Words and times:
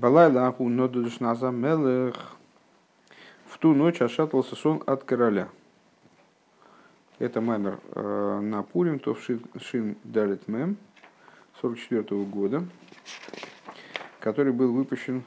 Балайла 0.00 0.46
аху 0.46 0.66
нодудушназа 0.70 1.50
мелех. 1.50 2.16
В 3.44 3.58
ту 3.58 3.74
ночь 3.74 4.00
ошатался 4.00 4.56
сон 4.56 4.82
от 4.86 5.04
короля. 5.04 5.50
Это 7.18 7.42
маймер 7.42 7.80
э, 7.92 8.40
на 8.40 8.62
Пурим, 8.62 8.98
то 8.98 9.12
в 9.12 9.22
Шин, 9.22 9.42
шин 9.60 9.96
Далит 10.02 10.48
Мем 10.48 10.78
44 11.60 12.00
-го 12.02 12.24
года, 12.24 12.64
который 14.20 14.54
был 14.54 14.72
выпущен 14.72 15.22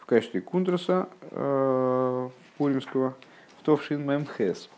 в 0.00 0.06
качестве 0.06 0.40
кундраса 0.40 1.08
э, 1.30 2.28
Пуримского 2.58 3.14
в 3.60 3.62
Товшин 3.62 4.04
Мем 4.04 4.26
Хес. 4.26 4.68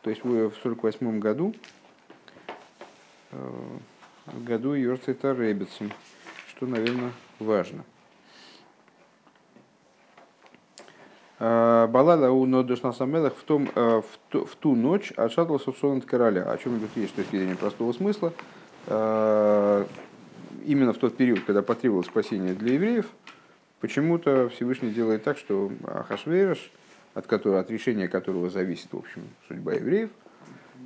То 0.00 0.10
есть 0.10 0.24
в 0.24 0.54
48 0.60 1.20
году, 1.20 1.54
э, 3.30 3.48
в 4.26 4.42
году 4.42 4.74
Йорцета 4.74 5.34
Ребетсом, 5.34 5.92
что, 6.48 6.66
наверное, 6.66 7.12
важно. 7.38 7.84
Балада 11.42 12.30
у 12.30 12.46
Нодыш 12.46 12.82
Насамелах 12.82 13.34
в, 13.34 13.42
том, 13.42 13.68
э, 13.74 14.00
в, 14.00 14.18
ту, 14.28 14.44
в 14.44 14.54
ту 14.54 14.76
ночь 14.76 15.12
отшатывался 15.16 15.72
в 15.72 15.76
сон 15.76 15.98
от 15.98 16.04
короля. 16.04 16.44
О 16.44 16.56
чем 16.56 16.78
идет 16.78 16.90
речь 16.94 17.10
с 17.10 17.14
точки 17.14 17.34
зрения 17.34 17.56
простого 17.56 17.92
смысла. 17.92 18.32
Э, 18.86 19.84
именно 20.64 20.92
в 20.92 20.98
тот 20.98 21.16
период, 21.16 21.40
когда 21.40 21.62
потребовалось 21.62 22.06
спасение 22.06 22.54
для 22.54 22.74
евреев, 22.74 23.06
почему-то 23.80 24.50
Всевышний 24.50 24.90
делает 24.90 25.24
так, 25.24 25.36
что 25.36 25.72
Ахашвейраш, 25.84 26.70
от, 27.14 27.26
которого, 27.26 27.58
от 27.58 27.70
решения 27.72 28.06
которого 28.06 28.48
зависит 28.48 28.92
в 28.92 28.98
общем, 28.98 29.22
судьба 29.48 29.72
евреев, 29.72 30.10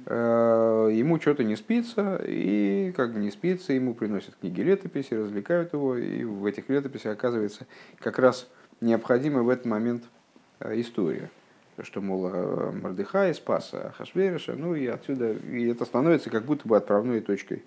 э, 0.07 0.91
ему 0.91 1.20
что-то 1.20 1.45
не 1.45 1.57
спится, 1.57 2.18
и 2.27 2.95
как 2.96 3.15
не 3.15 3.30
спится, 3.30 3.74
ему 3.74 3.93
приносят 3.93 4.37
книги 4.41 4.62
летописи, 4.62 5.12
развлекают 5.12 5.74
его, 5.74 5.98
и 5.98 6.24
в 6.24 6.46
этих 6.46 6.70
летописях 6.70 7.12
оказывается 7.12 7.66
как 7.98 8.18
раз 8.18 8.48
необходимо 8.80 9.43
в 9.43 9.51
этот 9.51 9.66
момент– 9.66 10.04
Э, 10.60 10.78
история, 10.80 11.30
что, 11.83 12.01
мол, 12.01 12.30
э, 12.32 12.71
Мордыхай 12.73 13.35
спас 13.35 13.73
Хашвериша, 13.96 14.54
ну 14.54 14.74
и 14.74 14.87
отсюда, 14.87 15.32
и 15.32 15.66
это 15.68 15.85
становится 15.85 16.30
как 16.30 16.45
будто 16.45 16.66
бы 16.66 16.76
отправной 16.76 17.21
точкой 17.21 17.63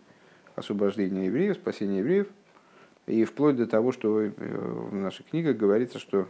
освобождения 0.55 1.25
евреев, 1.25 1.55
спасения 1.55 1.99
евреев, 1.99 2.27
и 3.05 3.23
вплоть 3.25 3.57
до 3.57 3.67
того, 3.67 3.91
что 3.91 4.21
э, 4.21 4.29
в 4.29 4.95
наших 4.95 5.27
книгах 5.27 5.57
говорится, 5.57 5.99
что 5.99 6.27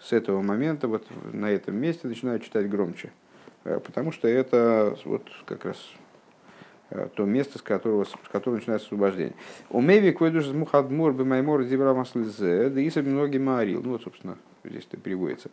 с 0.00 0.12
этого 0.12 0.42
момента 0.42 0.86
вот 0.86 1.06
на 1.32 1.50
этом 1.50 1.76
месте 1.76 2.08
начинают 2.08 2.42
читать 2.42 2.68
громче, 2.68 3.12
потому 3.62 4.10
что 4.10 4.26
это 4.26 4.98
вот 5.04 5.30
как 5.46 5.64
раз 5.64 5.76
то 7.14 7.24
место, 7.24 7.58
с 7.58 7.62
которого, 7.62 8.04
с 8.04 8.12
которого 8.30 8.56
начинается 8.56 8.88
освобождение. 8.88 9.34
У 9.70 9.80
Меви 9.80 10.10
койдуш 10.10 10.48
мухадмур 10.48 11.12
бы 11.12 11.24
маймор 11.24 11.64
дивра 11.64 11.94
маслизе, 11.94 12.68
да 12.68 12.80
и 12.80 12.90
многие 13.00 13.38
маорил. 13.38 13.80
Ну 13.82 13.92
вот, 13.92 14.02
собственно, 14.02 14.36
здесь 14.64 14.86
это 14.90 14.96
переводится. 14.96 15.50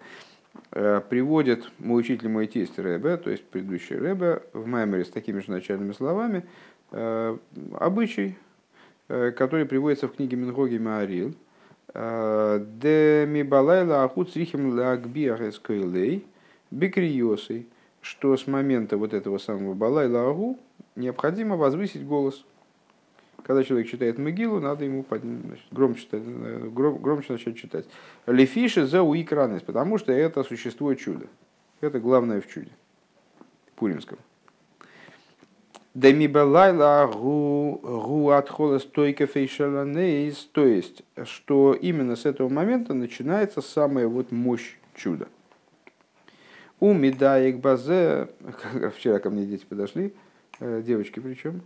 Э, 0.72 1.02
приводит 1.08 1.70
мой 1.80 2.02
учитель, 2.02 2.30
мой 2.30 2.48
тесть 2.48 2.78
Рэбе, 2.78 3.18
то 3.18 3.30
есть 3.30 3.44
предыдущий 3.44 3.98
Рэбе, 3.98 4.44
в 4.54 4.68
Маймере 4.68 5.06
с 5.06 5.10
такими 5.10 5.40
же 5.40 5.52
начальными 5.52 5.94
словами, 5.94 6.46
э, 6.92 7.38
обычай, 7.80 8.38
э, 9.08 9.32
который 9.32 9.66
приводится 9.66 10.08
в 10.08 10.14
книге 10.16 10.38
Мингоги 10.38 10.78
Маарил, 10.78 11.34
де 11.92 13.26
мибалайла 13.28 14.04
ахут 14.04 14.30
срихим 14.30 14.78
лагбиахескойлей 14.78 16.24
бекриосой, 16.70 17.68
что 18.02 18.38
с 18.38 18.46
момента 18.46 18.96
вот 18.96 19.16
этого 19.16 19.40
самого 19.40 19.74
балайла 19.74 20.30
агу 20.30 20.60
необходимо 20.96 21.56
возвысить 21.58 22.06
голос– 22.06 22.46
когда 23.50 23.64
человек 23.64 23.90
читает 23.90 24.20
Могилу, 24.20 24.60
надо 24.60 24.86
ему 24.86 25.04
значит, 25.10 25.66
громче, 25.72 26.06
э, 26.12 26.70
гром, 26.72 27.02
громче 27.02 27.34
начать 27.34 27.58
читать. 27.58 27.88
Лефиши 28.28 28.86
за 28.86 29.02
уикранес, 29.02 29.64
потому 29.64 29.98
что 29.98 30.12
это 30.12 30.44
существует 30.44 31.00
чудо. 31.00 31.26
Это 31.82 32.00
главное 32.00 32.42
в 32.42 32.48
чуде. 32.48 32.70
Пуримском. 33.76 34.20
Демибалайла 35.96 37.12
гу 37.12 38.30
отхола 38.30 38.78
стойка 38.78 39.26
фейшаланейс, 39.26 40.48
то 40.52 40.68
есть, 40.68 41.02
что 41.24 41.74
именно 41.74 42.16
с 42.16 42.28
этого 42.28 42.50
момента 42.50 42.94
начинается 42.94 43.62
самая 43.62 44.08
вот 44.08 44.32
мощь 44.32 44.76
чуда. 44.94 45.28
У 46.80 46.94
Медаек 46.94 47.58
Базе, 47.58 48.30
вчера 48.96 49.18
ко 49.18 49.32
мне 49.32 49.48
дети 49.48 49.66
подошли, 49.66 50.14
э, 50.60 50.84
девочки 50.86 51.20
причем, 51.20 51.64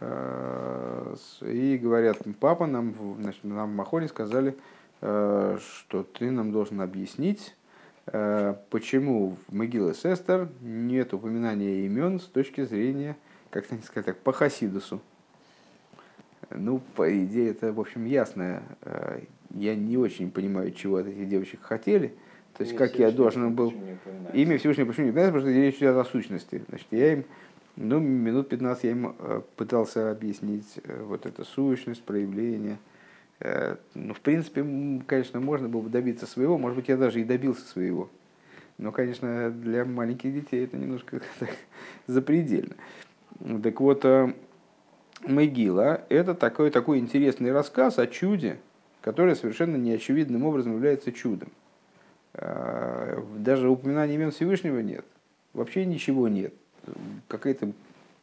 и 0.00 1.78
говорят, 1.82 2.18
папа, 2.38 2.66
нам, 2.66 2.94
значит, 3.20 3.42
нам 3.42 3.72
в 3.72 3.74
Махоре 3.74 4.06
сказали, 4.08 4.56
э, 5.00 5.58
что 5.60 6.04
ты 6.04 6.30
нам 6.30 6.52
должен 6.52 6.80
объяснить, 6.80 7.56
э, 8.06 8.54
почему 8.70 9.36
в 9.48 9.54
Могиле 9.54 9.94
Сестер 9.94 10.48
нет 10.60 11.14
упоминания 11.14 11.84
имен 11.86 12.20
с 12.20 12.24
точки 12.24 12.64
зрения, 12.64 13.16
как 13.50 13.64
сказать 13.64 14.06
так, 14.06 14.18
по 14.18 14.32
Хасидусу. 14.32 15.00
Ну, 16.50 16.80
по 16.94 17.12
идее, 17.24 17.50
это, 17.50 17.72
в 17.72 17.80
общем, 17.80 18.06
ясно. 18.06 18.62
Я 19.50 19.74
не 19.74 19.98
очень 19.98 20.30
понимаю, 20.30 20.72
чего 20.72 20.96
от 20.96 21.06
этих 21.06 21.28
девочек 21.28 21.60
хотели. 21.62 22.14
То 22.56 22.64
есть, 22.64 22.76
как 22.76 22.98
я 22.98 23.10
должен 23.10 23.52
был... 23.54 23.72
Имя 24.32 24.58
Всевышнего 24.58 24.86
почему 24.86 25.06
не 25.06 25.10
упоминается, 25.10 25.38
потому 25.38 25.52
что 25.52 25.60
речь 25.60 25.76
идет 25.76 25.96
о 25.96 26.04
сущности. 26.04 26.62
Значит, 26.68 26.86
я 26.90 27.12
им 27.12 27.24
ну, 27.80 28.00
минут 28.00 28.48
15 28.48 28.84
я 28.84 28.90
им 28.90 29.14
э, 29.18 29.40
пытался 29.54 30.10
объяснить 30.10 30.80
э, 30.82 31.02
вот 31.04 31.26
эту 31.26 31.44
сущность, 31.44 32.02
проявление. 32.02 32.78
Э, 33.38 33.76
ну, 33.94 34.14
в 34.14 34.20
принципе, 34.20 34.64
конечно, 35.06 35.38
можно 35.38 35.68
было 35.68 35.82
бы 35.82 35.88
добиться 35.88 36.26
своего, 36.26 36.58
может 36.58 36.76
быть, 36.76 36.88
я 36.88 36.96
даже 36.96 37.20
и 37.20 37.24
добился 37.24 37.64
своего. 37.64 38.10
Но, 38.78 38.90
конечно, 38.90 39.50
для 39.50 39.84
маленьких 39.84 40.34
детей 40.34 40.64
это 40.64 40.76
немножко 40.76 41.20
запредельно. 42.08 42.74
Так 43.62 43.80
вот, 43.80 44.04
Могила– 45.22 46.02
это 46.08 46.34
такой, 46.34 46.70
такой 46.70 46.98
интересный 46.98 47.52
рассказ 47.52 48.00
о 48.00 48.08
чуде, 48.08 48.58
которое 49.02 49.36
совершенно 49.36 49.76
неочевидным 49.76 50.44
образом 50.44 50.74
является 50.74 51.12
чудом. 51.12 51.50
Даже 52.32 53.68
упоминания 53.68 54.14
имен 54.14 54.32
Всевышнего 54.32 54.80
нет. 54.80 55.04
Вообще 55.52 55.86
ничего 55.86 56.28
нет 56.28 56.54
какая-то 57.28 57.72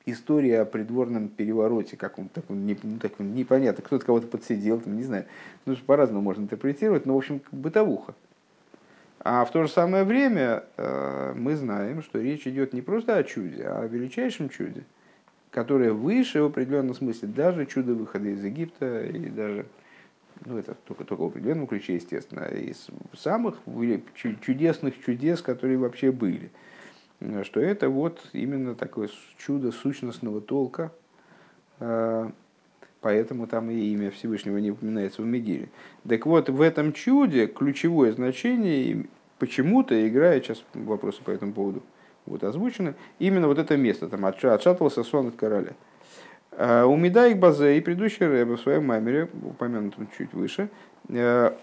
история 0.05 0.61
о 0.61 0.65
придворном 0.65 1.29
перевороте, 1.29 1.97
как 1.97 2.19
он, 2.19 2.29
так, 2.29 2.49
не, 2.49 2.77
ну, 2.81 2.99
так 2.99 3.19
непонятно, 3.19 3.83
кто-то 3.83 4.05
кого-то 4.05 4.27
подсидел, 4.27 4.79
там, 4.79 4.95
не 4.95 5.03
знаю, 5.03 5.25
ну, 5.65 5.75
по-разному 5.75 6.21
можно 6.21 6.43
интерпретировать, 6.43 7.05
но, 7.05 7.15
в 7.15 7.17
общем, 7.17 7.41
бытовуха. 7.51 8.13
А 9.19 9.43
в 9.43 9.51
то 9.51 9.63
же 9.63 9.69
самое 9.69 10.03
время 10.03 10.65
э, 10.77 11.33
мы 11.35 11.55
знаем, 11.55 12.03
что 12.03 12.19
речь 12.19 12.45
идет 12.45 12.73
не 12.73 12.81
просто 12.81 13.17
о 13.17 13.23
чуде, 13.23 13.63
а 13.63 13.81
о 13.81 13.87
величайшем 13.87 14.49
чуде, 14.49 14.83
которое 15.49 15.91
выше 15.91 16.43
в 16.43 16.45
определенном 16.45 16.93
смысле 16.93 17.29
даже 17.29 17.65
чудо 17.65 17.95
выхода 17.95 18.29
из 18.29 18.43
Египта 18.43 19.03
и 19.03 19.29
даже, 19.29 19.65
ну 20.45 20.59
это 20.59 20.75
только, 20.85 21.05
только 21.05 21.21
в 21.21 21.25
определенном 21.25 21.65
ключе, 21.65 21.95
естественно, 21.95 22.43
из 22.43 22.87
самых 23.17 23.57
чудесных 24.45 25.03
чудес, 25.03 25.41
которые 25.41 25.79
вообще 25.79 26.11
были– 26.11 26.51
что 27.43 27.59
это 27.59 27.89
вот 27.89 28.21
именно 28.33 28.75
такое 28.75 29.09
чудо 29.37 29.71
сущностного 29.71 30.41
толка, 30.41 30.91
а, 31.79 32.31
поэтому 33.01 33.47
там 33.47 33.69
и 33.69 33.75
имя 33.75 34.11
Всевышнего 34.11 34.57
не 34.57 34.71
упоминается 34.71 35.21
в 35.21 35.25
Мегире. 35.25 35.69
Так 36.07 36.25
вот, 36.25 36.49
в 36.49 36.61
этом 36.61 36.93
чуде 36.93 37.47
ключевое 37.47 38.11
значение 38.11 39.07
почему-то 39.39 40.07
играет, 40.07 40.45
сейчас 40.45 40.63
вопросы 40.73 41.21
по 41.23 41.31
этому 41.31 41.53
поводу 41.53 41.83
вот 42.25 42.43
озвучены, 42.43 42.95
именно 43.19 43.47
вот 43.47 43.59
это 43.59 43.77
место, 43.77 44.07
там 44.07 44.25
отшатывался 44.25 45.03
сон 45.03 45.27
от 45.27 45.35
короля. 45.35 45.73
А, 46.51 46.85
у 46.85 46.95
Медаик 46.95 47.37
Базе 47.37 47.77
и 47.77 47.81
предыдущий 47.81 48.25
Рэбе 48.25 48.55
в 48.55 48.61
своем 48.61 48.85
маймере, 48.87 49.29
упомянутом 49.43 50.09
чуть 50.17 50.33
выше, 50.33 50.69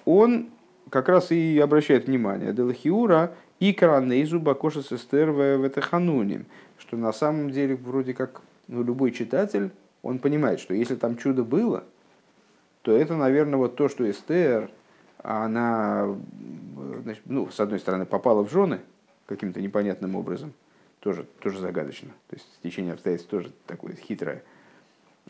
он 0.05 0.51
как 0.89 1.09
раз 1.09 1.33
и 1.33 1.59
обращает 1.59 2.07
внимание, 2.07 2.53
Делахиура 2.53 3.33
и 3.63 3.73
кранейзу 3.73 4.41
бакоша 4.41 4.83
сестер 4.83 5.31
в 5.31 5.81
хануним, 5.81 6.47
что 6.79 6.97
на 6.97 7.13
самом 7.13 7.53
деле 7.53 7.77
вроде 7.77 8.13
как 8.13 8.43
ну, 8.67 8.83
любой 8.83 9.13
читатель, 9.13 9.71
он 10.03 10.19
понимает, 10.19 10.59
что 10.59 10.75
если 10.75 10.97
там 10.97 11.17
чудо 11.17 11.45
было, 11.45 11.85
то 12.83 12.91
это, 12.91 13.15
наверное, 13.15 13.59
вот 13.59 13.77
то, 13.77 13.89
что 13.89 14.11
Эстер, 14.11 14.69
она, 15.19 16.13
значит, 17.05 17.23
ну, 17.27 17.49
с 17.51 17.61
одной 17.61 17.79
стороны, 17.79 18.05
попала 18.05 18.43
в 18.43 18.51
жены 18.51 18.81
каким-то 19.27 19.61
непонятным 19.61 20.17
образом, 20.17 20.55
тоже, 20.99 21.25
тоже 21.39 21.61
загадочно, 21.61 22.09
то 22.31 22.35
есть 22.35 22.49
течение 22.65 22.95
обстоятельств 22.95 23.31
тоже 23.31 23.53
такое 23.69 23.95
хитрое, 23.95 24.43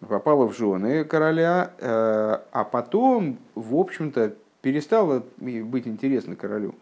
попала 0.00 0.48
в 0.48 0.56
жены 0.56 1.04
короля, 1.04 1.74
э, 1.78 2.38
а 2.50 2.64
потом, 2.64 3.36
в 3.54 3.76
общем-то, 3.76 4.34
перестала 4.62 5.22
быть 5.36 5.86
интересна 5.86 6.34
королю. 6.34 6.74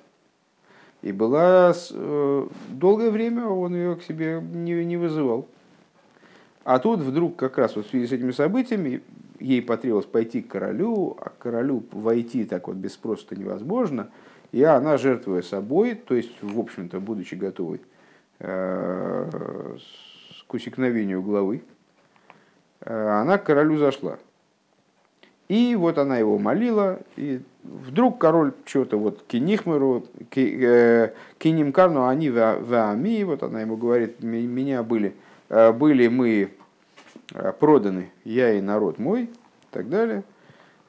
И 1.03 1.13
была 1.13 1.73
э, 1.91 2.49
долгое 2.69 3.11
время 3.11 3.47
он 3.47 3.75
ее 3.75 3.97
к 3.97 4.03
себе 4.03 4.41
не, 4.41 4.85
не 4.85 4.97
вызывал. 4.97 5.49
А 6.65 6.79
тут 6.79 7.01
вдруг 7.01 7.37
как 7.37 7.57
раз 7.57 7.77
вот 7.77 7.87
в 7.87 7.91
связи 7.91 8.07
с 8.07 8.13
этими 8.13 8.33
событиями 8.33 9.03
ей 9.39 9.63
потребовалось 9.63 10.07
пойти 10.07 10.43
к 10.43 10.49
королю, 10.49 11.17
а 11.19 11.31
к 11.31 11.39
королю 11.39 11.83
войти 11.93 12.45
так 12.45 12.69
вот 12.69 12.77
без 12.77 12.93
спроса 12.93 13.35
невозможно, 13.35 14.11
и 14.53 14.63
она, 14.63 14.99
жертвуя 14.99 15.43
собой, 15.43 15.95
то 15.95 16.15
есть, 16.15 16.33
в 16.43 16.59
общем-то, 16.59 17.01
будучи 17.01 17.35
готовой 17.35 17.81
э, 18.41 19.77
к 20.47 20.55
усекновению 20.55 21.23
главы, 21.23 21.63
э, 22.81 23.09
она 23.09 23.39
к 23.39 23.45
королю 23.45 23.79
зашла. 23.79 24.19
И 25.51 25.75
вот 25.75 25.99
она 25.99 26.17
его 26.17 26.39
молила, 26.39 27.01
и 27.17 27.41
вдруг 27.65 28.21
король 28.21 28.53
что-то 28.67 28.97
вот 28.97 29.25
кинихмеру, 29.27 30.07
кинимкарну, 30.31 32.07
они 32.07 32.31
в 32.31 32.73
ами, 32.73 33.25
вот 33.25 33.43
она 33.43 33.61
ему 33.61 33.77
говорит, 33.77 34.23
меня 34.23 34.85
были, 34.85 35.17
были 35.49 36.07
мы 36.07 36.51
проданы, 37.59 38.13
я 38.23 38.53
и 38.53 38.61
народ 38.61 39.01
мой, 39.01 39.25
и 39.25 39.29
так 39.73 39.89
далее. 39.89 40.23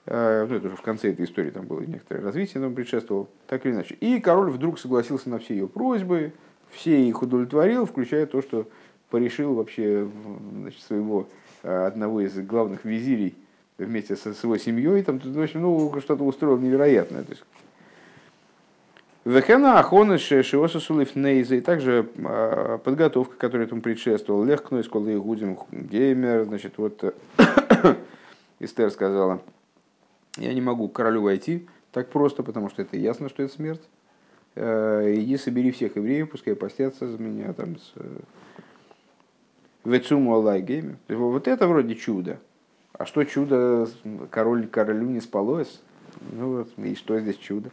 Ну, 0.05 0.13
это 0.13 0.67
уже 0.67 0.75
в 0.75 0.83
конце 0.83 1.09
этой 1.09 1.25
истории 1.25 1.49
там 1.49 1.65
было 1.65 1.81
некоторое 1.81 2.21
развитие, 2.21 2.61
нам 2.61 2.75
предшествовало, 2.75 3.25
так 3.47 3.65
или 3.65 3.73
иначе. 3.73 3.95
И 3.95 4.19
король 4.19 4.51
вдруг 4.51 4.77
согласился 4.77 5.27
на 5.31 5.39
все 5.39 5.55
ее 5.55 5.67
просьбы, 5.67 6.33
все 6.69 7.01
их 7.01 7.19
удовлетворил, 7.23 7.87
включая 7.87 8.27
то, 8.27 8.43
что 8.43 8.67
порешил 9.09 9.55
вообще 9.55 10.07
значит, 10.59 10.81
своего 10.83 11.27
одного 11.63 12.21
из 12.21 12.37
главных 12.37 12.85
визирей 12.85 13.33
вместе 13.85 14.15
со 14.15 14.33
своей 14.33 14.61
семьей, 14.61 15.03
там, 15.03 15.19
в 15.19 15.41
общем, 15.41 15.61
ну, 15.61 15.99
что-то 16.01 16.23
устроил 16.23 16.57
невероятное. 16.57 17.23
То 17.23 17.31
есть, 17.31 17.43
Вехена 19.23 19.79
Ахона 19.79 20.17
Шиоса 20.17 20.79
Сулиф 20.79 21.15
Нейза, 21.15 21.55
и 21.55 21.61
также 21.61 22.09
а, 22.23 22.79
подготовка, 22.79 23.35
которая 23.37 23.67
этому 23.67 23.81
предшествовала, 23.81 24.43
легко 24.43 24.79
из 24.79 24.87
колы 24.87 25.19
Гудим 25.19 25.59
Геймер, 25.71 26.45
значит, 26.45 26.77
вот 26.77 27.15
Эстер 28.59 28.89
сказала, 28.89 29.41
я 30.37 30.53
не 30.53 30.61
могу 30.61 30.89
к 30.89 30.93
королю 30.93 31.21
войти 31.21 31.67
так 31.91 32.09
просто, 32.09 32.41
потому 32.41 32.69
что 32.69 32.81
это 32.81 32.97
ясно, 32.97 33.29
что 33.29 33.43
это 33.43 33.53
смерть. 33.53 33.81
Э, 34.55 35.13
иди 35.15 35.37
собери 35.37 35.71
всех 35.71 35.95
евреев, 35.95 36.31
пускай 36.31 36.55
постятся 36.55 37.07
за 37.07 37.17
меня 37.17 37.53
там 37.53 37.77
с 37.77 37.91
э, 37.95 38.19
Вецуму 39.85 40.33
Аллай 40.33 40.61
Геймер. 40.61 40.97
Вот 41.09 41.47
это 41.47 41.67
вроде 41.67 41.95
чудо. 41.95 42.39
А 42.93 43.05
что 43.05 43.23
чудо, 43.23 43.87
король 44.29 44.67
королю 44.67 45.07
не 45.07 45.21
спалось? 45.21 45.81
Ну 46.31 46.57
вот, 46.57 46.69
и 46.77 46.95
что 46.95 47.19
здесь 47.19 47.37
чудо? 47.37 47.69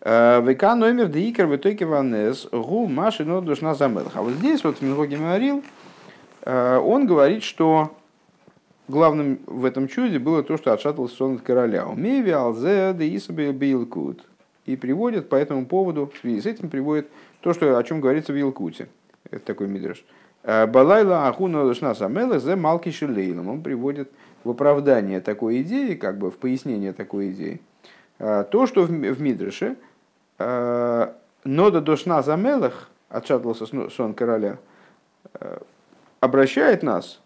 Э, 0.00 0.40
ВК 0.42 0.74
номер 0.74 1.06
Дикер 1.08 1.46
в 1.46 1.56
итоге 1.56 1.84
Ванес 1.86 2.48
Гу 2.50 2.86
Маши 2.86 3.24
но 3.24 3.40
душна 3.40 3.74
замелах. 3.74 4.12
А 4.14 4.22
вот 4.22 4.32
здесь 4.34 4.64
вот 4.64 4.78
в 4.78 4.82
Мингоге 4.82 5.16
говорил, 5.16 5.62
э, 6.42 6.78
он 6.78 7.06
говорит, 7.06 7.42
что 7.42 7.94
главным 8.88 9.40
в 9.46 9.64
этом 9.64 9.88
чуде 9.88 10.18
было 10.18 10.42
то, 10.42 10.56
что 10.56 10.72
отшатывался 10.72 11.16
сон 11.16 11.36
от 11.36 11.42
короля. 11.42 11.86
Умеви 11.86 12.30
алзе 12.30 12.94
де 12.94 13.16
исабе 13.16 13.52
билкут. 13.52 14.24
И 14.66 14.76
приводит 14.76 15.28
по 15.28 15.34
этому 15.34 15.66
поводу, 15.66 16.10
в 16.12 16.18
связи 16.18 16.40
с 16.40 16.46
этим 16.46 16.70
приводит 16.70 17.08
то, 17.40 17.52
что, 17.52 17.76
о 17.76 17.82
чем 17.82 18.00
говорится 18.00 18.32
в 18.32 18.36
Илкуте. 18.36 18.88
Это 19.30 19.44
такой 19.44 19.66
мидраш. 19.66 20.04
«Э, 20.42 20.66
Балайла 20.66 21.28
ахуна 21.28 21.62
лышна 21.62 21.94
самела 21.94 22.38
зе 22.38 22.56
малки 22.56 22.90
шилейлом. 22.90 23.48
Он 23.48 23.62
приводит 23.62 24.10
в 24.44 24.50
оправдание 24.50 25.20
такой 25.20 25.62
идеи, 25.62 25.94
как 25.94 26.18
бы 26.18 26.30
в 26.30 26.36
пояснение 26.36 26.92
такой 26.92 27.30
идеи. 27.30 27.60
То, 28.18 28.66
что 28.66 28.82
в 28.84 29.20
Мидреше 29.20 29.76
Э, 30.42 31.12
Нода 31.44 31.80
дошна 31.80 32.22
замелах, 32.22 32.88
отшатывался 33.08 33.66
сон 33.90 34.14
короля, 34.14 34.58
э, 35.34 35.58
обращает 36.20 36.84
нас 36.84 37.20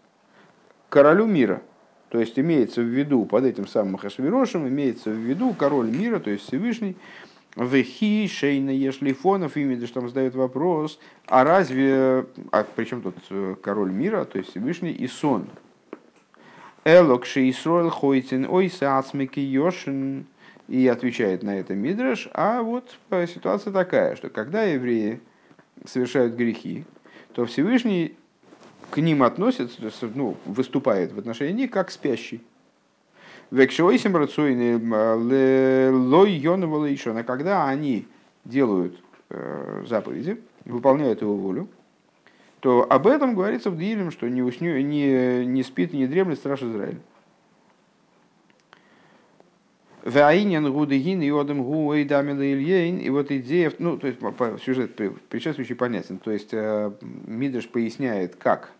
к 0.89 0.93
королю 0.93 1.27
мира. 1.27 1.61
То 2.09 2.19
есть 2.19 2.39
имеется 2.39 2.81
в 2.81 2.85
виду 2.85 3.25
под 3.25 3.43
этим 3.43 3.67
самым 3.67 3.97
Хашвирошем, 3.97 4.67
имеется 4.67 5.11
в 5.11 5.13
виду 5.13 5.53
король 5.53 5.91
мира, 5.91 6.19
то 6.19 6.31
есть 6.31 6.47
Всевышний, 6.47 6.97
Вехи, 7.57 8.27
Шейна, 8.27 8.69
Ешлифонов, 8.69 9.57
именно 9.57 9.87
там 9.87 10.07
задает 10.07 10.35
вопрос, 10.35 10.99
а 11.25 11.43
разве, 11.43 12.25
а 12.51 12.63
причем 12.75 13.01
тут 13.01 13.15
э, 13.31 13.55
король 13.61 13.91
мира, 13.91 14.25
то 14.25 14.37
есть 14.37 14.51
Всевышний 14.51 14.91
и 14.91 15.07
сон? 15.07 15.47
Элок 16.85 17.25
Шейсройл 17.25 17.89
Хойтин, 17.89 18.45
ой, 18.49 18.69
Сацмики 18.69 19.39
Йошин, 19.39 20.25
и 20.67 20.87
отвечает 20.87 21.43
на 21.43 21.57
это 21.57 21.73
Мидраш, 21.73 22.29
а 22.33 22.61
вот 22.61 22.97
ситуация 23.27 23.73
такая, 23.73 24.15
что 24.15 24.29
когда 24.29 24.63
евреи 24.63 25.19
совершают 25.85 26.35
грехи, 26.35 26.85
то 27.33 27.45
Всевышний 27.45 28.15
к 28.91 28.97
ним 28.97 29.23
относится, 29.23 29.91
ну, 30.13 30.37
выступает 30.45 31.11
в 31.11 31.19
отношении 31.19 31.63
них 31.63 31.71
как 31.71 31.89
спящий. 31.89 32.41
Векшойсим 33.51 34.15
рацуины 34.17 34.77
лой 35.89 36.91
еще, 36.91 37.11
а 37.11 37.23
когда 37.23 37.67
они 37.67 38.05
делают 38.43 38.99
э, 39.29 39.85
заповеди, 39.87 40.41
выполняют 40.65 41.21
его 41.21 41.35
волю, 41.35 41.69
то 42.59 42.85
об 42.89 43.07
этом 43.07 43.35
говорится 43.35 43.69
в 43.69 43.77
Дилем, 43.77 44.11
что 44.11 44.27
не, 44.27 44.41
усню, 44.41 44.81
не, 44.81 45.45
не 45.45 45.63
спит 45.63 45.93
и 45.93 45.97
не 45.97 46.07
дремлет 46.07 46.39
страж 46.39 46.63
Израиля. 46.63 46.99
Ваинен 50.03 50.71
гудегин 50.71 51.21
и 51.21 51.29
одам 51.29 51.63
гу 51.63 51.93
ильейн. 51.93 52.97
И 52.97 53.09
вот 53.09 53.29
идея, 53.29 53.73
ну, 53.77 53.97
то 53.97 54.07
есть 54.07 54.19
сюжет 54.63 54.95
предшествующий 55.29 55.75
понятен. 55.75 56.17
То 56.17 56.31
есть 56.31 56.53
э, 56.53 56.91
Мидрш 57.01 57.67
поясняет, 57.67 58.37
как, 58.37 58.71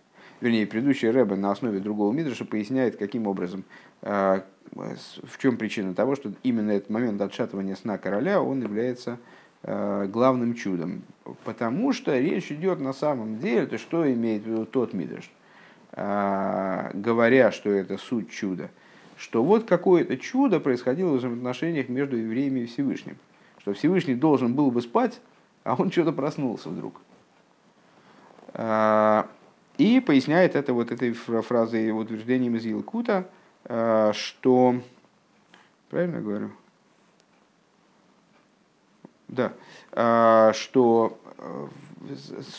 вернее, 0.41 0.67
предыдущий 0.67 1.09
Рэбе 1.09 1.35
на 1.35 1.51
основе 1.51 1.79
другого 1.79 2.13
Мидраша 2.13 2.45
поясняет, 2.45 2.97
каким 2.97 3.27
образом, 3.27 3.63
э, 4.01 4.41
в 4.71 5.37
чем 5.39 5.57
причина 5.57 5.93
того, 5.93 6.15
что 6.15 6.31
именно 6.43 6.71
этот 6.71 6.89
момент 6.89 7.21
отшатывания 7.21 7.75
сна 7.75 7.97
короля, 7.97 8.41
он 8.41 8.61
является 8.61 9.17
э, 9.63 10.07
главным 10.07 10.55
чудом. 10.55 11.03
Потому 11.43 11.93
что 11.93 12.17
речь 12.17 12.51
идет 12.51 12.79
на 12.79 12.93
самом 12.93 13.39
деле, 13.39 13.65
то 13.65 13.77
что 13.77 14.11
имеет 14.11 14.43
в 14.43 14.47
виду 14.47 14.65
тот 14.65 14.93
Мидрш, 14.93 15.31
говоря, 15.93 17.51
что 17.51 17.71
это 17.71 17.97
суть 17.97 18.29
чуда– 18.29 18.69
что 19.17 19.43
вот 19.43 19.67
какое-то 19.67 20.15
чудо 20.17 20.59
происходило 20.59 21.13
в 21.13 21.17
взаимоотношениях 21.17 21.89
между 21.89 22.15
евреями 22.15 22.61
и 22.61 22.65
Всевышним. 22.67 23.17
Что 23.59 23.73
Всевышний 23.73 24.15
должен 24.15 24.53
был 24.53 24.71
бы 24.71 24.81
спать, 24.81 25.19
а 25.63 25.75
он 25.75 25.91
что-то 25.91 26.13
проснулся 26.13 26.69
вдруг. 26.69 27.01
И 29.77 29.99
поясняет 29.99 30.55
это 30.55 30.73
вот 30.73 30.91
этой 30.91 31.13
фразой, 31.13 31.91
утверждением 31.91 32.55
из 32.55 32.65
Елкута, 32.65 33.29
а, 33.65 34.11
что... 34.13 34.81
Правильно 35.89 36.19
говорю? 36.19 36.51
Да. 39.27 39.53
А, 39.91 40.51
что 40.53 41.19
э, 41.37 41.67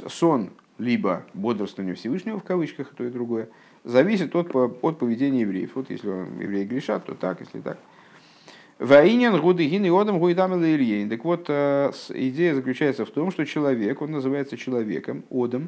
сон 0.09 0.51
либо 0.79 1.25
бодрствование 1.35 1.95
Всевышнего 1.95 2.39
в 2.39 2.45
кавычках, 2.45 2.95
то 2.95 3.05
и 3.05 3.11
другое, 3.11 3.49
зависит 3.85 4.35
от, 4.37 4.55
от 4.55 4.99
поведения 4.99 5.41
евреев. 5.41 5.73
Вот 5.75 5.91
если 5.91 6.09
евреи 6.09 6.65
грешат, 6.65 7.05
то 7.07 7.15
так, 7.15 7.41
если 7.41 7.61
так. 7.61 7.79
Ваинен 8.79 9.41
гудыгин 9.41 9.85
и 9.85 9.91
одам 9.91 10.21
гуидам 10.21 10.63
Так 11.11 11.25
вот, 11.25 11.47
э, 11.49 11.91
идея 12.11 12.55
заключается 12.55 13.05
в 13.05 13.11
том, 13.11 13.33
что 13.33 13.45
человек, 13.45 14.01
он 14.01 14.13
называется 14.13 14.57
человеком, 14.57 15.25
одом, 15.31 15.65
э, 15.65 15.67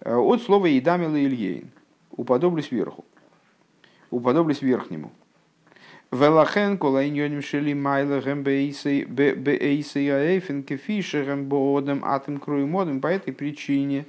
от 0.00 0.42
слова 0.42 0.66
идам 0.66 1.02
или 1.16 1.64
уподоблюсь 2.10 2.70
верху, 2.70 3.04
уподоблюсь 4.10 4.62
верхнему. 4.62 5.12
Велахен 6.12 6.78
колайньоним 6.78 7.42
шели 7.42 7.74
майлахем 7.74 8.42
бейсей 8.42 9.02
аэйфен 9.04 10.62
кефишерем 10.62 11.46
боодам 11.46 12.04
атом 12.04 12.38
круемодом. 12.38 13.00
По 13.00 13.08
этой 13.08 13.32
причине 13.32 14.06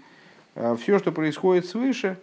э, 0.55 0.75
все, 0.75 0.99
что 0.99 1.11
происходит 1.11 1.65
свыше, 1.65 2.19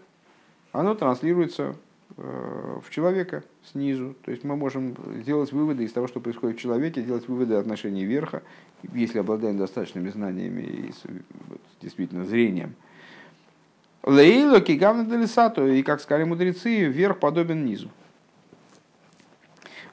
оно 0.71 0.94
транслируется 0.94 1.75
э, 2.16 2.78
в 2.85 2.90
человека 2.90 3.42
снизу. 3.73 4.14
То 4.25 4.30
есть 4.30 4.44
мы 4.44 4.54
можем 4.54 4.97
сделать 5.23 5.50
выводы 5.50 5.85
из 5.85 5.92
того, 5.92 6.06
что 6.06 6.21
происходит 6.21 6.56
в 6.56 6.61
человеке, 6.61 7.02
делать 7.02 7.26
выводы 7.26 7.54
отношений 7.54 8.04
верха, 8.04 8.42
если 8.92 9.18
обладаем 9.18 9.59
достаточными 9.59 10.09
знаниями 10.09 10.62
и 10.62 10.92
действительно 11.83 12.25
зрением. 12.25 12.76
Лейло 14.04 14.61
кигавна 14.61 15.04
делисато, 15.04 15.66
и 15.66 15.82
как 15.82 16.00
сказали 16.00 16.25
мудрецы, 16.25 16.84
верх 16.84 17.18
подобен 17.18 17.64
низу. 17.64 17.90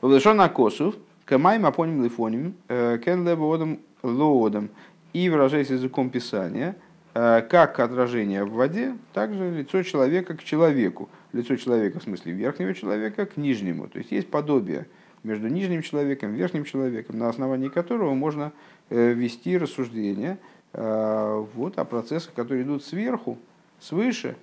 Влешон 0.02 0.42
акосов, 0.42 0.96
камайм 1.26 1.66
апоним 1.66 2.04
лифоним, 2.04 2.56
э, 2.68 3.00
кен 3.04 3.28
лебоодом 3.28 3.80
лоодом. 4.04 4.70
И 5.14 5.30
выражаясь 5.30 5.70
языком 5.70 6.10
писания– 6.10 6.76
Э, 7.14 7.42
как 7.42 7.80
отражение 7.80 8.46
в 8.46 8.54
воде, 8.54 8.96
также 9.14 9.52
лицо 9.52 9.84
человека 9.84 10.36
к 10.36 10.44
человеку. 10.44 11.10
Лицо 11.34 11.58
человека 11.58 12.00
в 12.00 12.04
смысле 12.04 12.32
верхнего 12.32 12.74
человека 12.74 13.26
к 13.26 13.36
нижнему. 13.36 13.88
То 13.88 13.98
есть 13.98 14.12
есть 14.12 14.30
подобие 14.30 14.88
между 15.24 15.50
нижним 15.50 15.82
человеком 15.82 16.34
и 16.34 16.38
верхним 16.38 16.64
человеком, 16.64 17.18
на 17.18 17.28
основании 17.28 17.68
которого 17.68 18.14
можно 18.14 18.54
э, 18.90 19.12
вести 19.14 19.58
рассуждения 19.58 20.38
вот, 20.74 21.78
о 21.78 21.84
процессах, 21.84 22.34
которые 22.34 22.64
идут 22.64 22.86
сверху, 22.86 23.38
свыше, 23.82 24.38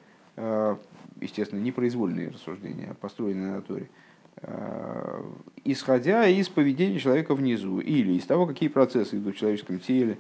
естественно, 1.21 1.61
непроизвольные 1.61 2.29
рассуждения, 2.29 2.95
построенные 3.01 3.53
на 3.53 3.63
Торе, 3.63 3.89
исходя 5.65 6.27
из 6.27 6.49
поведения 6.49 6.99
человека 6.99 7.35
внизу 7.35 7.81
или 7.81 8.13
из 8.13 8.25
того, 8.27 8.47
какие 8.47 8.69
процессы 8.69 9.17
идут 9.17 9.37
в 9.37 9.39
человеческом 9.39 9.79
теле, 9.81 10.19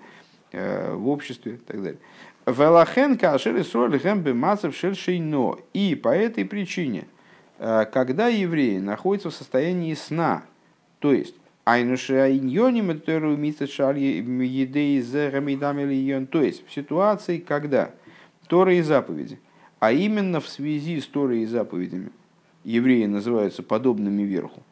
в 0.53 1.09
обществе 1.09 1.55
и 1.55 1.59
так 1.59 1.83
далее. 1.83 2.01
Велахен 2.47 3.19
кашер 3.19 3.59
шельшейно. 4.73 5.57
И 5.75 5.95
по 5.95 6.09
этой 6.09 6.47
причине, 6.47 7.07
когда 7.59 8.29
евреи 8.29 8.79
находятся 8.79 9.29
в 9.29 9.35
состоянии 9.35 9.93
сна, 9.95 10.45
то 11.01 11.13
есть 11.13 11.35
то 16.27 16.41
есть 16.41 16.67
в 16.67 16.73
ситуации, 16.73 17.39
когда 17.39 17.91
Торы 18.49 18.79
и 18.79 18.83
заповеди, 18.83 19.39
а 19.79 19.93
именно 19.93 20.41
в 20.41 20.49
связи 20.49 21.01
с 21.01 21.07
Торой 21.07 21.43
и 21.43 21.47
заповедями, 21.47 22.11
евреи 22.65 23.07
называются 23.07 23.63
подобными 23.63 24.23
верху. 24.23 24.63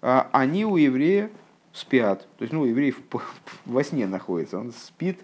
А 0.00 0.28
они 0.32 0.64
у 0.64 0.76
еврея 0.76 1.30
спят. 1.72 2.26
То 2.38 2.42
есть, 2.42 2.52
ну, 2.52 2.64
еврей 2.64 2.94
во 3.66 3.84
сне 3.84 4.06
находится, 4.06 4.58
он 4.58 4.72
спит 4.72 5.18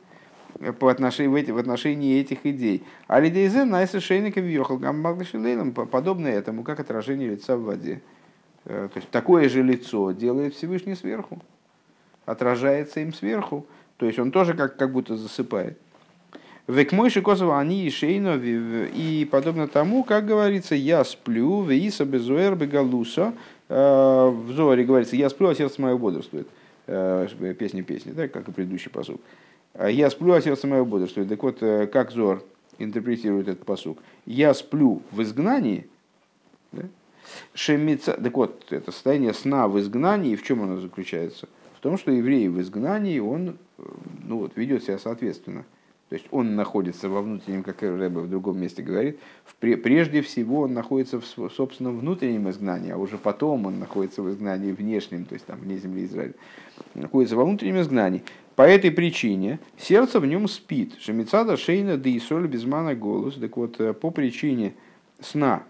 по 0.78 0.90
отношению, 0.90 1.54
в, 1.54 1.58
отношении 1.58 2.20
этих 2.20 2.46
идей. 2.46 2.84
А 3.06 3.20
лидейзе 3.20 3.64
найса 3.64 4.00
шейников 4.00 4.44
ехал 4.44 4.78
гаммагдашилейлом, 4.78 5.72
подобное 5.72 6.32
этому, 6.32 6.62
как 6.62 6.80
отражение 6.80 7.30
лица 7.30 7.56
в 7.56 7.64
воде. 7.64 8.02
Э, 8.64 8.88
то 8.92 8.98
есть 8.98 9.10
такое 9.10 9.48
же 9.48 9.62
лицо 9.62 10.12
делает 10.12 10.54
Всевышний 10.54 10.94
сверху, 10.94 11.42
отражается 12.24 13.00
им 13.00 13.12
сверху, 13.12 13.66
то 13.96 14.06
есть 14.06 14.18
он 14.18 14.30
тоже 14.30 14.54
как, 14.54 14.76
как 14.76 14.92
будто 14.92 15.16
засыпает. 15.16 15.78
Век 16.66 16.92
мой 16.92 17.10
шикосова 17.10 17.58
они 17.58 17.84
и 17.86 17.90
шейно, 17.90 18.40
и 18.42 19.28
подобно 19.30 19.68
тому, 19.68 20.02
как 20.02 20.24
говорится, 20.24 20.74
я 20.74 21.04
сплю, 21.04 21.62
веиса 21.62 22.06
безуэр 22.06 22.56
бегалуса, 22.56 23.34
э, 23.68 23.74
в 23.74 24.50
Зоре 24.52 24.84
говорится, 24.84 25.14
я 25.14 25.28
сплю, 25.28 25.48
а 25.48 25.54
сердце 25.54 25.82
мое 25.82 25.96
бодрствует. 25.98 26.48
Э, 26.86 27.26
песня 27.58 27.82
песни, 27.82 28.12
да, 28.12 28.28
как 28.28 28.48
и 28.48 28.52
предыдущий 28.52 28.90
посуд. 28.90 29.20
Я 29.78 30.08
сплю, 30.08 30.32
а 30.32 30.40
сердце 30.40 30.66
мое 30.66 30.84
бодрствует. 30.84 31.28
Так 31.28 31.42
вот, 31.42 31.58
как 31.58 32.12
Зор 32.12 32.42
интерпретирует 32.78 33.48
этот 33.48 33.66
посуд? 33.66 33.98
Я 34.24 34.54
сплю 34.54 35.02
в 35.10 35.20
изгнании, 35.20 35.86
да? 36.72 36.84
Шемица, 37.54 38.12
так 38.12 38.34
вот, 38.36 38.66
это 38.70 38.92
состояние 38.92 39.34
сна 39.34 39.68
в 39.68 39.78
изгнании, 39.80 40.36
в 40.36 40.42
чем 40.42 40.62
оно 40.62 40.80
заключается? 40.80 41.48
Том, 41.84 41.98
что 41.98 42.10
еврей 42.10 42.48
в 42.48 42.58
изгнании, 42.62 43.18
он 43.18 43.58
э, 43.76 43.82
ну 44.22 44.38
вот, 44.38 44.56
ведет 44.56 44.84
себя 44.84 44.96
соответственно. 44.96 45.66
То 46.08 46.14
есть 46.14 46.24
он 46.30 46.56
находится 46.56 47.10
во 47.10 47.20
внутреннем, 47.20 47.62
как 47.62 47.82
Рэбе 47.82 48.20
в 48.20 48.30
другом 48.30 48.58
месте 48.58 48.82
говорит, 48.82 49.18
в, 49.44 49.54
прежде 49.56 50.22
всего 50.22 50.60
он 50.60 50.72
находится 50.72 51.20
в 51.20 51.50
собственном 51.50 51.98
внутреннем 51.98 52.48
изгнании, 52.48 52.90
а 52.90 52.96
уже 52.96 53.18
потом 53.18 53.66
он 53.66 53.80
находится 53.80 54.22
в 54.22 54.30
изгнании 54.30 54.72
внешнем, 54.72 55.26
то 55.26 55.34
есть 55.34 55.44
там 55.44 55.58
вне 55.58 55.76
земли 55.76 56.06
Израиля. 56.06 56.32
Находится 56.94 57.36
во 57.36 57.44
внутреннем 57.44 57.82
изгнании. 57.82 58.22
По 58.56 58.62
этой 58.62 58.90
причине 58.90 59.58
сердце 59.76 60.20
в 60.20 60.24
нем 60.24 60.48
спит. 60.48 60.94
Шемицада 61.00 61.58
шейна 61.58 61.98
да 61.98 62.08
и 62.08 62.18
соль 62.18 62.46
безмана 62.46 62.94
голос. 62.94 63.34
Так 63.34 63.58
вот, 63.58 63.78
э, 63.78 63.92
по 63.92 64.10
причине 64.10 64.72
сна, 65.20 65.64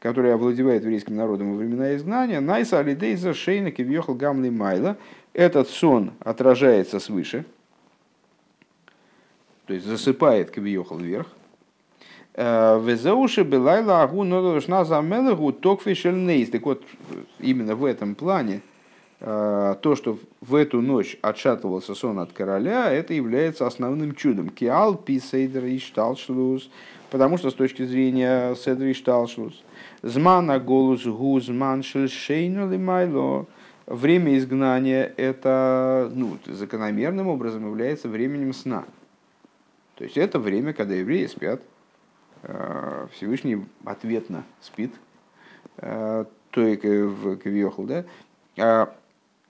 который 0.00 0.34
овладевает 0.34 0.82
еврейским 0.82 1.14
народом 1.14 1.52
во 1.52 1.58
времена 1.58 1.94
изгнания, 1.94 2.40
Найса 2.40 2.80
Алидейза 2.80 3.34
Шейна 3.34 3.70
Кивьехал 3.70 4.14
Гамли 4.14 4.50
Майла, 4.50 4.98
этот 5.34 5.68
сон 5.68 6.12
отражается 6.20 7.00
свыше, 7.00 7.44
то 9.66 9.74
есть 9.74 9.84
засыпает 9.84 10.50
Кивьехал 10.50 10.98
вверх, 10.98 11.26
э, 12.34 12.80
Везеуши 12.82 13.42
Белайла 13.42 14.02
Агу 14.02 14.22
Нодошна 14.24 14.84
Замелегу 14.84 15.52
Токфишельнейс. 15.52 16.50
Так 16.50 16.64
вот, 16.64 16.82
именно 17.40 17.74
в 17.74 17.84
этом 17.84 18.14
плане 18.14 18.60
э, 19.20 19.74
то, 19.80 19.96
что 19.96 20.18
в 20.40 20.54
эту 20.54 20.80
ночь 20.80 21.16
отшатывался 21.20 21.94
сон 21.94 22.20
от 22.20 22.32
короля, 22.32 22.92
это 22.92 23.14
является 23.14 23.66
основным 23.66 24.14
чудом. 24.14 24.50
Киал 24.50 24.94
писейдер 24.94 25.64
и 25.64 25.78
шталшлус, 25.78 26.70
потому 27.10 27.38
что 27.38 27.50
с 27.50 27.54
точки 27.54 27.84
зрения 27.84 28.54
седра 28.54 28.88
и 28.88 28.94
шталшлус, 28.94 29.64
Змана 30.02 30.60
голос 30.60 31.04
гузман 31.04 31.82
шельшейну 31.82 32.70
лимайло. 32.70 33.46
Время 33.86 34.38
изгнания 34.38 35.12
это 35.16 36.10
ну, 36.14 36.38
закономерным 36.46 37.28
образом 37.28 37.66
является 37.66 38.08
временем 38.08 38.52
сна. 38.54 38.84
То 39.96 40.04
есть 40.04 40.16
это 40.16 40.38
время, 40.38 40.72
когда 40.72 40.94
евреи 40.94 41.26
спят. 41.26 41.60
Э, 42.42 43.06
Всевышний 43.12 43.64
ответно 43.84 44.44
спит. 44.60 44.92
Э, 45.78 46.24
то 46.50 46.66
и 46.66 46.76
в 47.02 47.36
Кавиохал, 47.36 47.84
да? 47.84 48.04
А, 48.56 48.94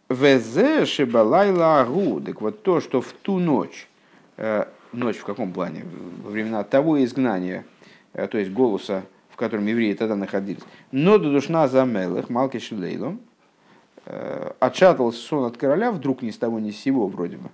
Везе 0.08 0.84
шибалайла 0.86 1.80
агу. 1.80 2.20
Так 2.20 2.40
вот 2.40 2.62
то, 2.62 2.80
что 2.80 3.00
в 3.00 3.12
ту 3.12 3.38
ночь, 3.38 3.88
э, 4.36 4.66
ночь 4.92 5.16
в 5.16 5.24
каком 5.24 5.52
плане? 5.52 5.84
Во 6.24 6.30
времена 6.30 6.64
того 6.64 7.02
изгнания, 7.04 7.64
то 8.12 8.38
есть 8.38 8.50
голоса 8.50 9.04
в 9.34 9.36
котором 9.36 9.66
евреи 9.66 9.94
тогда 9.94 10.14
находились. 10.14 10.62
Но 10.92 11.18
душна 11.18 11.66
за 11.66 11.84
мелых, 11.84 12.30
малки 12.30 12.60
шилейлом, 12.60 13.20
отшатывался 14.60 15.20
сон 15.20 15.44
от 15.44 15.56
короля, 15.56 15.90
вдруг 15.90 16.22
ни 16.22 16.30
с 16.30 16.38
того 16.38 16.58
ни 16.58 16.70
с 16.70 16.78
сего 16.78 17.06
вроде 17.06 17.38
бы. 17.38 17.50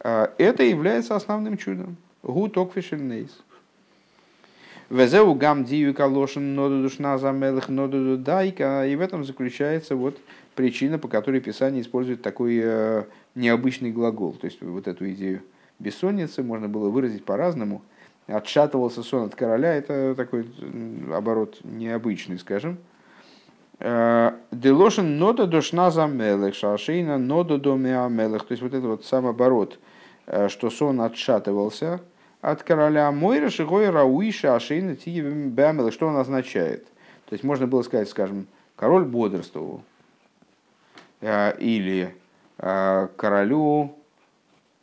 Э, 0.00 0.28
это 0.38 0.62
является 0.62 1.16
основным 1.16 1.56
чудом. 1.56 1.96
Гу 2.22 2.48
токфишельнейс. 2.48 3.42
Везеу 4.90 5.34
гам 5.34 5.64
дию 5.64 5.94
калошин 5.94 6.54
ноду 6.54 6.82
душна 6.82 7.18
за 7.18 7.32
мелых 7.32 7.68
ноду. 7.68 8.16
И 8.16 8.96
в 8.96 9.00
этом 9.00 9.24
заключается 9.24 9.96
вот 9.96 10.18
причина, 10.54 10.98
по 10.98 11.08
которой 11.08 11.40
Писание 11.40 11.82
использует 11.82 12.22
такой 12.22 12.60
э, 12.62 13.04
необычный 13.34 13.92
глагол. 13.92 14.34
То 14.34 14.46
есть 14.46 14.60
вот 14.62 14.86
эту 14.86 15.10
идею 15.10 15.42
бессонницы 15.78 16.42
можно 16.42 16.68
было 16.68 16.88
выразить 16.88 17.24
по-разному– 17.24 17.82
отшатывался 18.26 19.02
сон 19.02 19.26
от 19.26 19.34
короля, 19.34 19.74
это 19.74 20.14
такой 20.14 20.46
оборот 21.12 21.58
необычный, 21.62 22.38
скажем. 22.38 22.78
Э, 23.80 24.32
Делошин 24.52 25.18
нода 25.18 25.46
дошна 25.46 25.90
за 25.90 26.06
мелех, 26.06 26.54
шашейна 26.54 27.18
нода 27.18 27.58
доме 27.58 27.96
мелех. 28.08 28.46
То 28.46 28.52
есть 28.52 28.62
вот 28.62 28.74
это 28.74 28.86
вот 28.86 29.04
сам 29.04 29.26
оборот, 29.26 29.78
э, 30.26 30.48
что 30.48 30.70
сон 30.70 31.00
отшатывался 31.00 32.00
от 32.40 32.62
короля. 32.62 33.10
Мой 33.10 33.40
расшигой 33.40 33.90
рауиша 33.90 34.54
ашейна 34.54 34.96
тиги 34.96 35.20
бямелех. 35.20 35.92
Что 35.92 36.06
он 36.06 36.16
означает? 36.16 36.86
То 37.26 37.32
есть 37.32 37.42
можно 37.42 37.66
было 37.66 37.82
сказать, 37.82 38.08
скажем, 38.08 38.46
король 38.76 39.04
бодрствовал. 39.04 39.82
Э, 41.20 41.56
или 41.58 42.14
королю, 42.56 43.96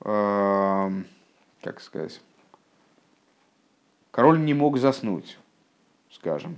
как 0.03 0.91
сказать, 1.79 2.19
король 4.12 4.43
не 4.43 4.53
мог 4.53 4.77
заснуть, 4.77 5.38
скажем. 6.12 6.57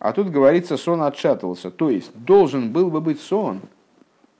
А 0.00 0.12
тут 0.14 0.30
говорится, 0.30 0.78
сон 0.78 1.02
отшатывался. 1.02 1.70
То 1.70 1.90
есть 1.90 2.10
должен 2.14 2.72
был 2.72 2.90
бы 2.90 3.00
быть 3.00 3.20
сон. 3.20 3.60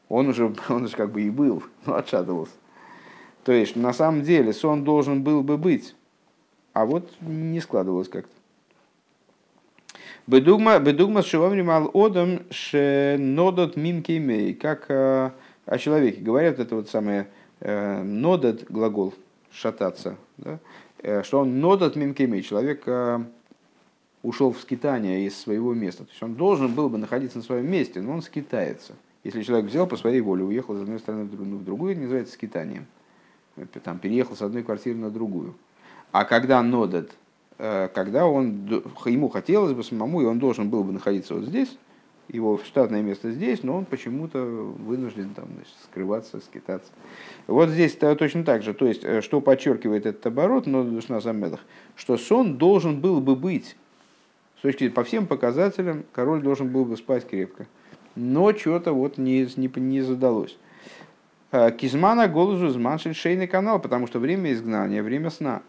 Он 0.09 0.29
уже, 0.29 0.53
он 0.69 0.85
уже 0.85 0.97
как 0.97 1.13
бы 1.13 1.23
и 1.23 1.31
был, 1.31 1.63
но 1.87 1.95
отшатывался. 1.95 2.55
То 3.45 3.53
есть 3.53 3.77
на 3.77 3.93
самом 3.93 4.23
деле 4.23 4.53
сон 4.53 4.83
должен 4.85 5.23
был 5.23 5.43
бы 5.43 5.57
быть. 5.59 5.95
А 6.73 6.87
вот 6.87 7.13
не 7.21 7.61
складывалось 7.61 8.09
как-то. 8.09 8.33
Бедугма, 10.27 10.79
бедугма 10.79 11.23
шивамри 11.23 11.63
мал 11.63 11.91
одам 11.93 12.41
ше 12.51 13.17
нодот 13.19 13.77
мимкеймей. 13.77 14.55
Как 14.55 14.87
э, 14.89 15.31
о 15.67 15.79
человеке 15.79 16.21
говорят, 16.21 16.59
это 16.59 16.77
вот 16.77 16.89
самое 16.89 17.29
э, 17.61 18.03
нодот 18.03 18.65
глагол 18.71 19.13
шататься. 19.51 20.17
Да? 20.39 20.59
Э, 21.03 21.23
что 21.23 21.41
он 21.41 21.61
нодат 21.61 21.97
мимкеми, 21.97 22.41
человек 22.41 22.85
ушел 24.23 24.53
в 24.53 24.61
скитание 24.61 25.27
из 25.27 25.39
своего 25.39 25.75
места. 25.75 26.05
То 26.05 26.11
есть 26.11 26.23
он 26.23 26.35
должен 26.35 26.75
был 26.75 26.89
бы 26.89 26.99
находиться 26.99 27.39
на 27.39 27.45
своем 27.45 27.71
месте, 27.71 28.01
но 28.01 28.13
он 28.13 28.23
скитается. 28.23 28.95
Если 29.25 29.43
человек 29.43 29.67
взял 29.71 29.87
по 29.87 29.97
своей 29.97 30.21
воле, 30.21 30.45
уехал 30.45 30.77
из 30.77 30.83
одной 30.83 30.99
страны 30.99 31.25
в 31.25 31.65
другую, 31.65 31.93
это 31.93 32.01
называется 32.03 32.35
скитанием. 32.35 32.87
Там, 33.83 33.99
переехал 33.99 34.37
с 34.37 34.43
одной 34.43 34.63
квартиры 34.63 34.97
на 34.97 35.11
другую. 35.11 35.55
А 36.13 36.25
когда 36.25 36.63
нодат, 36.63 37.11
э, 37.59 37.89
когда 37.95 38.27
он, 38.27 38.67
ему 39.05 39.29
хотелось 39.29 39.73
бы 39.73 39.85
самому, 39.85 40.23
и 40.23 40.25
он 40.25 40.39
должен 40.39 40.71
был 40.71 40.85
бы 40.85 40.93
находиться 40.93 41.35
вот 41.35 41.45
здесь, 41.45 41.77
его 42.29 42.59
штатное 42.65 43.03
место 43.03 43.33
здесь, 43.33 43.63
но 43.63 43.77
он 43.77 43.85
почему-то 43.85 44.43
вынужден 44.43 45.35
там, 45.35 45.47
значит, 45.55 45.75
скрываться, 45.85 46.41
скитаться. 46.41 46.91
Вот 47.47 47.69
здесь 47.71 47.97
-то 47.97 48.15
точно 48.15 48.45
так 48.45 48.63
же. 48.63 48.73
То 48.73 48.87
есть, 48.87 49.05
э, 49.05 49.21
что 49.21 49.41
подчеркивает 49.41 50.07
этот 50.07 50.27
оборот, 50.27 50.67
но 50.67 50.85
душна 50.85 51.21
замедах, 51.21 51.61
что 51.97 52.17
сон 52.17 52.57
должен 52.57 53.01
был 53.01 53.21
бы 53.21 53.37
быть, 53.37 53.77
с 54.61 54.63
точки 54.63 54.91
по 54.91 55.05
всем 55.05 55.27
показателям, 55.27 56.05
король 56.13 56.43
должен 56.43 56.69
был 56.69 56.85
бы 56.85 56.99
спать 56.99 57.27
крепко. 57.27 57.67
Но 58.15 58.53
что-то 58.53 58.93
вот 58.93 59.17
не, 59.17 59.49
не, 59.57 59.73
не 59.75 60.03
задалось. 60.03 60.59
Э, 61.51 61.71
Кизмана 61.71 62.29
голосу 62.29 62.69
зманшин 62.69 63.15
шейный 63.15 63.47
канал, 63.47 63.81
потому 63.81 64.07
что 64.07 64.19
время 64.19 64.53
изгнания, 64.53 65.03
время 65.03 65.31
сна. 65.31 65.63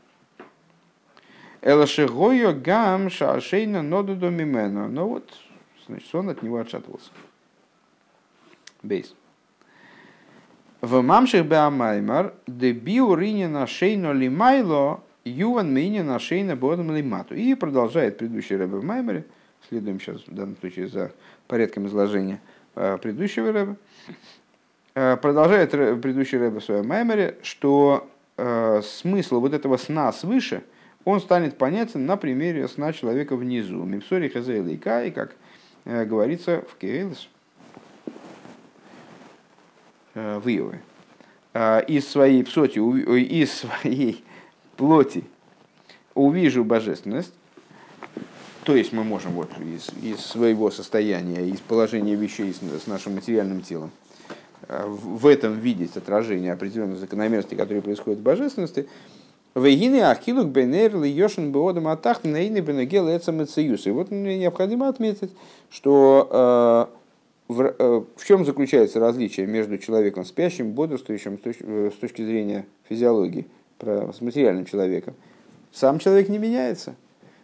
Элашегойо 1.61 2.51
гам 2.51 3.09
шашейна 3.09 3.81
ноду 3.81 4.13
домимено. 4.13 4.89
Но 4.89 5.07
вот, 5.07 5.31
значит, 5.87 6.09
сон 6.09 6.27
от 6.27 6.43
него 6.43 6.57
отшатывался. 6.57 7.11
Бейс. 8.83 9.15
В 10.81 11.01
мамших 11.01 11.45
беамаймар 11.45 12.33
дебиу 12.45 13.15
ринина 13.15 13.67
шейно 13.67 14.11
лимайло 14.11 15.01
юван 15.23 15.73
минина 15.73 16.19
шейна 16.19 16.55
бодом 16.55 16.95
лимату. 16.95 17.35
И 17.35 17.53
продолжает 17.55 18.17
предыдущий 18.17 18.55
рэбе 18.55 18.77
в 18.77 18.83
Маймере, 18.83 19.25
следуем 19.69 19.99
сейчас 19.99 20.21
в 20.27 20.33
данном 20.33 20.57
случае 20.57 20.87
за 20.87 21.11
порядком 21.47 21.87
изложения 21.87 22.39
э, 22.75 22.97
предыдущего 22.97 23.51
рэба, 23.51 23.77
э, 24.95 25.17
продолжает 25.17 25.71
предыдущий 25.71 26.37
рэбе 26.37 26.59
в 26.59 26.63
своем 26.63 26.87
Маймере, 26.87 27.37
что 27.43 28.09
э, 28.37 28.81
смысл 28.83 29.39
вот 29.39 29.53
этого 29.53 29.77
сна 29.77 30.11
свыше, 30.11 30.63
он 31.05 31.19
станет 31.19 31.57
понятен 31.57 32.05
на 32.05 32.17
примере 32.17 32.67
сна 32.67 32.93
человека 32.93 33.35
внизу. 33.35 33.83
Мипсори 33.83 34.29
хазейлайка, 34.29 35.05
и 35.05 35.11
как 35.11 35.35
говорится 35.83 36.63
в 36.69 36.77
Кейлс, 36.77 37.27
в 40.13 40.47
Иове, 40.47 40.81
из 41.87 42.07
своей 42.07 42.43
псоти, 42.43 42.77
из 42.77 43.51
своей 43.51 44.23
плоти 44.81 45.23
увижу 46.15 46.63
божественность, 46.63 47.33
то 48.63 48.75
есть 48.75 48.93
мы 48.93 49.03
можем 49.03 49.33
вот 49.33 49.51
из, 49.59 49.91
из 50.01 50.25
своего 50.25 50.71
состояния, 50.71 51.47
из 51.47 51.59
положения 51.59 52.15
вещей 52.15 52.51
с 52.51 52.87
нашим 52.87 53.13
материальным 53.13 53.61
телом, 53.61 53.91
э, 54.67 54.83
в 54.87 55.27
этом 55.27 55.59
видеть 55.59 55.97
отражение 55.97 56.51
определенных 56.51 56.97
закономерностей, 56.97 57.55
которые 57.55 57.83
происходят 57.83 58.21
в 58.21 58.23
божественности, 58.23 58.89
Вегины 59.53 60.01
ахилук 60.01 60.47
бенер 60.47 60.99
ли 60.99 61.11
йошин 61.11 61.51
беодам 61.51 61.87
атахт 61.87 62.23
нейны 62.23 62.59
бенегел 62.59 63.07
эцам 63.07 63.41
И 63.41 63.91
вот 63.91 64.09
мне 64.09 64.39
необходимо 64.39 64.87
отметить, 64.87 65.29
что 65.69 66.89
в, 67.49 67.61
э, 67.61 68.03
в 68.15 68.25
чем 68.25 68.45
заключается 68.45 68.99
различие 68.99 69.45
между 69.45 69.77
человеком 69.77 70.25
спящим, 70.25 70.71
бодрствующим 70.71 71.37
с 71.37 71.41
точки, 71.41 71.63
э, 71.67 71.91
с 71.93 71.99
точки 71.99 72.23
зрения 72.23 72.65
физиологии, 72.87 73.45
про, 73.81 74.13
с 74.13 74.21
материальным 74.21 74.65
человеком? 74.65 75.15
Сам 75.71 75.99
человек 75.99 76.29
не 76.29 76.37
меняется. 76.37 76.95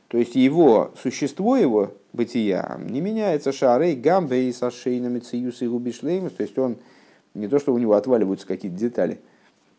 То 0.07 0.17
есть 0.17 0.35
его 0.35 0.91
существо, 1.01 1.57
его 1.57 1.93
бытия 2.13 2.79
не 2.87 3.01
меняется. 3.01 3.51
Шарей, 3.51 3.95
гамбей, 3.95 4.53
сашейнами, 4.53 5.19
циюс 5.19 5.61
и 5.61 5.67
губишлеймус. 5.67 6.33
То 6.33 6.43
есть 6.43 6.57
он 6.57 6.77
не 7.33 7.47
то, 7.47 7.59
что 7.59 7.73
у 7.73 7.77
него 7.77 7.93
отваливаются 7.93 8.47
какие-то 8.47 8.77
детали 8.77 9.19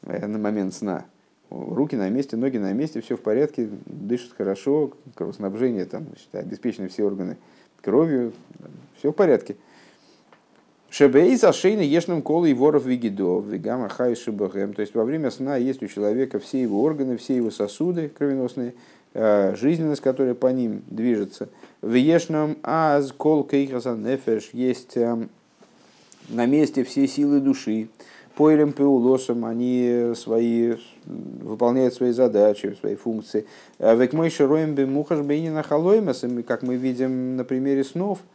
э, 0.03 0.27
на 0.27 0.39
момент 0.39 0.75
сна. 0.75 1.07
Руки 1.51 1.97
на 1.97 2.11
месте, 2.11 2.37
ноги 2.37 2.59
на 2.59 2.73
месте, 2.73 3.01
все 3.01 3.17
в 3.17 3.23
порядке, 3.23 3.71
дышит 3.87 4.35
хорошо, 4.37 4.93
кровоснабжение, 5.15 5.87
там, 5.87 6.05
значит, 6.05 6.35
обеспечены 6.35 6.89
все 6.89 7.05
органы 7.05 7.39
кровью, 7.81 8.35
все 8.99 9.13
в 9.13 9.15
порядке. 9.15 9.57
Шебейз 10.91 11.45
ашейна 11.45 11.83
ешным 11.83 12.23
колой 12.23 12.55
воров 12.55 12.87
вигидо, 12.87 13.41
вигама 13.41 13.91
хай 13.91 14.17
шибахем. 14.17 14.73
То 14.73 14.81
есть 14.81 14.95
во 14.95 15.05
время 15.05 15.31
сна 15.31 15.57
есть 15.57 15.83
у 15.83 15.87
человека 15.87 16.39
все 16.39 16.63
его 16.63 16.83
органы, 16.83 17.19
все 17.19 17.37
его 17.37 17.51
сосуды 17.51 18.09
кровеносные, 18.09 18.73
э, 19.13 19.55
жизненность, 19.55 20.01
которая 20.01 20.35
по 20.35 20.47
ним 20.47 20.83
движется. 20.87 21.51
В 21.83 21.93
ешном 21.93 22.57
аз 22.63 23.13
кол 23.13 23.45
кейхаса 23.45 23.97
нефеш 23.97 24.49
есть 24.55 24.97
эм, 24.97 25.29
на 26.31 26.47
месте 26.47 26.85
все 26.85 27.07
силы 27.07 27.41
души. 27.41 27.89
Поэлем 28.35 28.73
пеулосом 28.73 29.45
они 29.45 30.13
свои, 30.15 30.77
выполняют 31.05 31.93
свои 31.93 32.13
задачи, 32.13 32.75
свои 32.81 32.95
функции. 32.95 33.45
Э, 33.79 33.95
Век 33.95 34.15
мой 34.15 34.31
широем 34.31 34.75
бы 34.75 34.87
мухаш 34.87 35.21
бейнина 35.21 35.63
халоймасами, 35.63 36.41
как 36.41 36.63
мы 36.63 36.77
видим 36.77 37.37
на 37.37 37.45
примере 37.45 37.85
снов– 37.85 38.21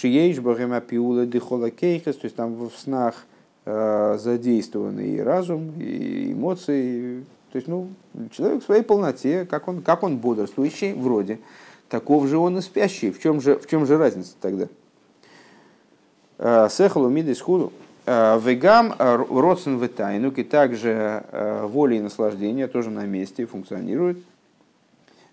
Шиеиш 0.00 0.40
Бахема 0.40 0.80
Пиула 0.80 1.24
Дихола 1.24 1.70
Кейхес, 1.70 2.16
то 2.16 2.24
есть 2.24 2.34
там 2.34 2.54
в 2.54 2.72
снах 2.76 3.26
э, 3.64 4.18
задействованы 4.18 5.08
и 5.08 5.20
разум, 5.20 5.72
и 5.78 6.32
эмоции. 6.32 7.24
То 7.52 7.56
есть, 7.56 7.68
ну, 7.68 7.88
человек 8.32 8.62
в 8.62 8.64
своей 8.64 8.82
полноте, 8.82 9.46
как 9.48 9.68
он, 9.68 9.82
как 9.82 10.02
он 10.02 10.18
бодрствующий, 10.18 10.94
вроде, 10.94 11.38
таков 11.88 12.26
же 12.26 12.38
он 12.38 12.58
и 12.58 12.60
спящий. 12.60 13.12
В 13.12 13.20
чем 13.20 13.40
же, 13.40 13.56
в 13.56 13.68
чем 13.68 13.86
же 13.86 13.96
разница 13.96 14.32
тогда? 14.40 14.66
Э, 16.38 16.68
Сехалу 16.68 17.08
мидис 17.08 17.40
худу. 17.40 17.72
Э, 18.04 18.40
вегам 18.42 18.92
родсен 18.98 19.78
ветайнук, 19.78 20.38
и 20.38 20.42
также 20.42 21.22
воля 21.68 21.96
и 21.96 22.00
наслаждение 22.00 22.66
тоже 22.66 22.90
на 22.90 23.06
месте 23.06 23.46
функционируют. 23.46 24.18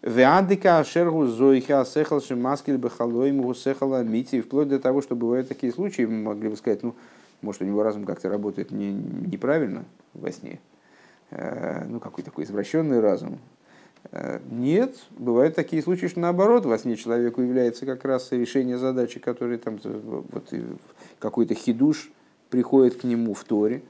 Веадика 0.01 0.83
шергу 0.83 1.27
зоиха 1.27 1.85
сехал 1.85 2.21
шимаскель 2.21 2.77
бахалой 2.77 3.31
му 3.31 3.53
сехала 3.53 4.03
мити. 4.03 4.41
Вплоть 4.41 4.67
до 4.67 4.79
того, 4.79 5.01
что 5.01 5.15
бывают 5.15 5.47
такие 5.47 5.71
случаи, 5.71 6.03
мы 6.03 6.23
могли 6.23 6.49
бы 6.49 6.57
сказать, 6.57 6.81
ну, 6.81 6.95
может, 7.41 7.61
у 7.61 7.65
него 7.65 7.83
разум 7.83 8.05
как-то 8.05 8.27
работает 8.27 8.71
не, 8.71 8.91
неправильно 8.91 9.85
во 10.13 10.31
сне. 10.31 10.59
Э, 11.29 11.85
ну, 11.87 11.99
какой 11.99 12.23
такой 12.23 12.45
извращенный 12.45 12.99
разум. 12.99 13.37
Э, 14.11 14.39
нет, 14.49 14.95
бывают 15.11 15.55
такие 15.55 15.83
случаи, 15.83 16.07
что 16.07 16.19
наоборот, 16.19 16.65
во 16.65 16.79
сне 16.79 16.95
человеку 16.95 17.41
является 17.41 17.85
как 17.85 18.03
раз 18.03 18.31
решение 18.31 18.79
задачи, 18.79 19.19
которые 19.19 19.59
там 19.59 19.79
вот, 19.83 20.51
какой-то 21.19 21.53
хидуш 21.53 22.11
приходит 22.49 22.95
к 22.95 23.03
нему 23.03 23.35
в 23.35 23.43
Торе. 23.43 23.83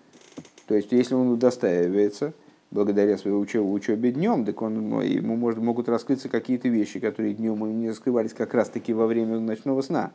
То 0.68 0.76
есть, 0.76 0.92
если 0.92 1.16
он 1.16 1.30
удостаивается, 1.30 2.34
благодаря 2.72 3.18
своей 3.18 3.36
учебе, 3.36 3.66
учебе 3.66 4.12
днем, 4.12 4.46
так 4.46 4.62
он, 4.62 5.02
ему 5.02 5.36
может, 5.36 5.60
могут 5.60 5.90
раскрыться 5.90 6.30
какие-то 6.30 6.70
вещи, 6.70 7.00
которые 7.00 7.34
днем 7.34 7.80
не 7.80 7.90
раскрывались 7.90 8.34
как 8.34 8.54
раз-таки 8.54 8.94
во 8.94 9.06
время 9.08 9.40
ночного 9.40 9.82
сна. 9.82 10.12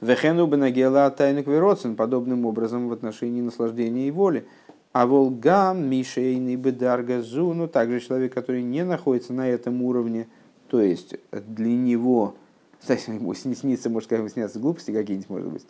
Вехену 0.00 0.46
бенагела 0.46 1.10
тайник 1.10 1.46
вероцин, 1.46 1.96
подобным 1.96 2.46
образом 2.46 2.88
в 2.88 2.92
отношении 2.92 3.40
наслаждения 3.40 4.08
и 4.08 4.10
воли. 4.10 4.46
А 4.92 5.06
волгам 5.06 5.90
мишейный 5.90 6.56
бедарга 6.56 7.20
зуну, 7.20 7.68
также 7.68 8.00
человек, 8.00 8.32
который 8.32 8.62
не 8.62 8.84
находится 8.84 9.32
на 9.32 9.48
этом 9.48 9.82
уровне, 9.82 10.28
то 10.68 10.80
есть 10.80 11.16
для 11.32 11.74
него, 11.74 12.34
кстати, 12.80 13.10
ему 13.10 13.34
снится, 13.34 13.90
может, 13.90 14.10
снятся 14.32 14.58
глупости 14.58 14.92
какие-нибудь, 14.92 15.28
может 15.28 15.52
быть, 15.52 15.66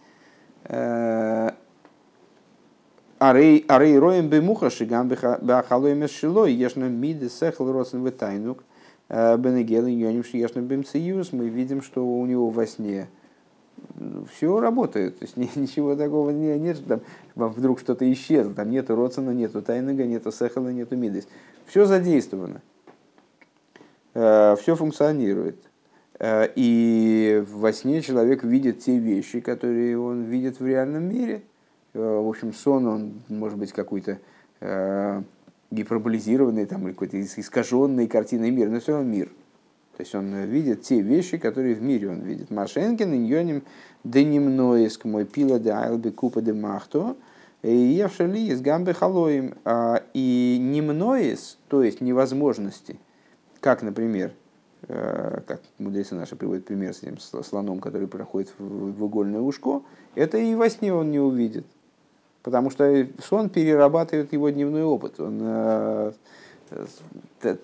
э, 0.64 1.50
Арей 3.18 3.64
роем 3.98 4.28
бемуха 4.28 4.68
шигам 4.68 5.08
бахалой 5.40 6.06
шилой 6.06 6.52
ешна 6.52 6.84
миды 6.84 7.30
сехл 7.30 7.72
росен 7.72 8.04
витайнук 8.04 8.62
э, 9.08 9.38
бенегел 9.38 9.88
иньоним 9.88 10.22
шиешна 10.22 10.60
бемциюс. 10.60 11.32
Мы 11.32 11.48
видим, 11.48 11.80
что 11.80 12.06
у 12.06 12.26
него 12.26 12.50
во 12.50 12.66
сне 12.66 13.08
все 14.30 14.60
работает. 14.60 15.18
То 15.18 15.24
есть 15.24 15.36
ничего 15.56 15.96
такого 15.96 16.28
не, 16.28 16.58
нет, 16.58 16.78
там 16.86 17.00
вдруг 17.34 17.80
что-то 17.80 18.10
исчезло. 18.12 18.52
Там 18.52 18.70
нету 18.70 18.94
родсона, 18.94 19.30
нету 19.30 19.62
тайнага, 19.62 20.04
нету 20.04 20.30
сехала, 20.30 20.68
нету 20.68 20.96
мидис. 20.96 21.26
Все 21.66 21.86
задействовано. 21.86 22.60
Э, 24.12 24.56
все 24.60 24.76
функционирует. 24.76 25.56
Э, 26.18 26.48
и 26.54 27.42
во 27.50 27.72
сне 27.72 28.02
человек 28.02 28.44
видит 28.44 28.80
те 28.80 28.98
вещи, 28.98 29.40
которые 29.40 29.98
он 29.98 30.24
видит 30.24 30.60
в 30.60 30.66
реальном 30.66 31.04
мире– 31.04 31.40
в 31.96 32.28
общем, 32.28 32.52
сон, 32.52 32.86
он 32.86 33.14
может 33.28 33.58
быть 33.58 33.72
какой-то 33.72 34.18
э, 34.60 35.22
гиперболизированный 35.70 36.66
там, 36.66 36.86
или 36.86 36.92
какой-то 36.92 37.20
искаженный 37.20 38.06
картиной 38.06 38.50
мира, 38.50 38.70
но 38.70 38.80
все 38.80 38.92
равно 38.92 39.10
мир. 39.10 39.28
То 39.96 40.02
есть 40.02 40.14
он 40.14 40.34
видит 40.44 40.82
те 40.82 41.00
вещи, 41.00 41.38
которые 41.38 41.74
в 41.74 41.82
мире 41.82 42.10
он 42.10 42.20
видит. 42.20 42.50
Машенкин, 42.50 43.14
иньоним, 43.14 43.62
денемноиск, 44.04 45.04
мой 45.04 45.24
пила 45.24 45.58
де 45.58 45.70
айлби 45.70 46.10
купа 46.10 46.42
де 46.42 46.52
махто, 46.52 47.16
и 47.62 47.74
евшали 47.74 48.40
из 48.50 48.60
гамбы 48.60 48.92
халоим. 48.92 49.54
А, 49.64 50.02
и 50.12 50.58
немноис, 50.60 51.58
то 51.68 51.82
есть 51.82 52.02
невозможности, 52.02 52.98
как, 53.60 53.82
например, 53.82 54.32
э, 54.86 55.40
как 55.46 55.62
мудрецы 55.78 56.14
наши 56.14 56.36
приводят 56.36 56.66
пример 56.66 56.92
с 56.92 57.02
этим 57.02 57.18
слоном, 57.18 57.80
который 57.80 58.06
проходит 58.06 58.52
в 58.58 59.06
игольное 59.06 59.40
ушко, 59.40 59.82
это 60.14 60.36
и 60.36 60.54
во 60.54 60.68
сне 60.68 60.92
он 60.92 61.10
не 61.10 61.18
увидит. 61.18 61.66
Потому 62.46 62.70
что 62.70 63.08
сон 63.18 63.48
перерабатывает 63.48 64.32
его 64.32 64.50
дневной 64.50 64.84
опыт. 64.84 65.18
Он 65.18 65.40
э, 65.42 66.12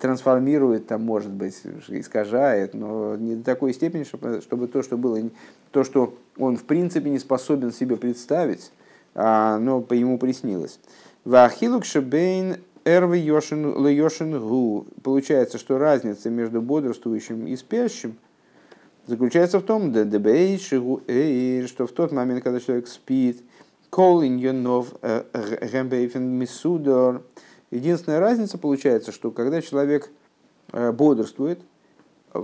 трансформирует, 0.01 0.89
там, 0.89 1.05
может 1.05 1.31
быть, 1.31 1.63
искажает, 1.87 2.75
но 2.75 3.15
не 3.15 3.37
до 3.37 3.45
такой 3.45 3.75
степени, 3.75 4.03
чтобы, 4.03 4.41
чтобы 4.41 4.67
то, 4.67 4.83
что 4.83 4.99
было, 4.99 5.21
то, 5.71 5.85
что 5.85 6.15
он 6.37 6.57
в 6.57 6.65
принципе 6.65 7.11
не 7.11 7.21
способен 7.21 7.71
себе 7.73 7.97
представить, 7.97 8.73
а 9.15 9.55
оно 9.55 9.83
по 9.83 9.93
ему 9.93 10.19
приснилось. 10.19 10.81
Вахилук 11.25 11.85
шебейн 11.85 12.57
эрвы 12.85 13.19
йошин 13.19 14.41
гу. 14.41 14.87
Получается, 15.05 15.59
что 15.59 15.79
разница 15.79 16.29
между 16.29 16.61
бодрствующим 16.61 17.47
и 17.47 17.55
спящим 17.55 18.17
заключается 19.07 19.61
в 19.61 19.63
том, 19.63 19.95
что 19.95 21.87
в 21.87 21.93
тот 21.93 22.11
момент, 22.11 22.43
когда 22.43 22.59
человек 22.59 22.89
спит, 22.89 23.45
Кол 23.93 24.25
иньонов 24.25 24.95
гембейфен 25.03 26.25
мисудор. 26.25 27.21
Единственная 27.71 28.21
разница 28.21 28.57
получается, 28.57 29.13
что 29.13 29.31
когда 29.31 29.61
человек 29.61 30.11
бодрствует, 30.73 31.61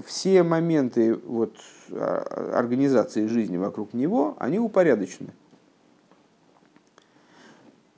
все 0.04 0.42
моменты 0.42 1.14
вот, 1.14 1.56
организации 1.90 3.28
жизни 3.28 3.56
вокруг 3.56 3.94
него, 3.94 4.36
они 4.38 4.58
упорядочены. 4.58 5.30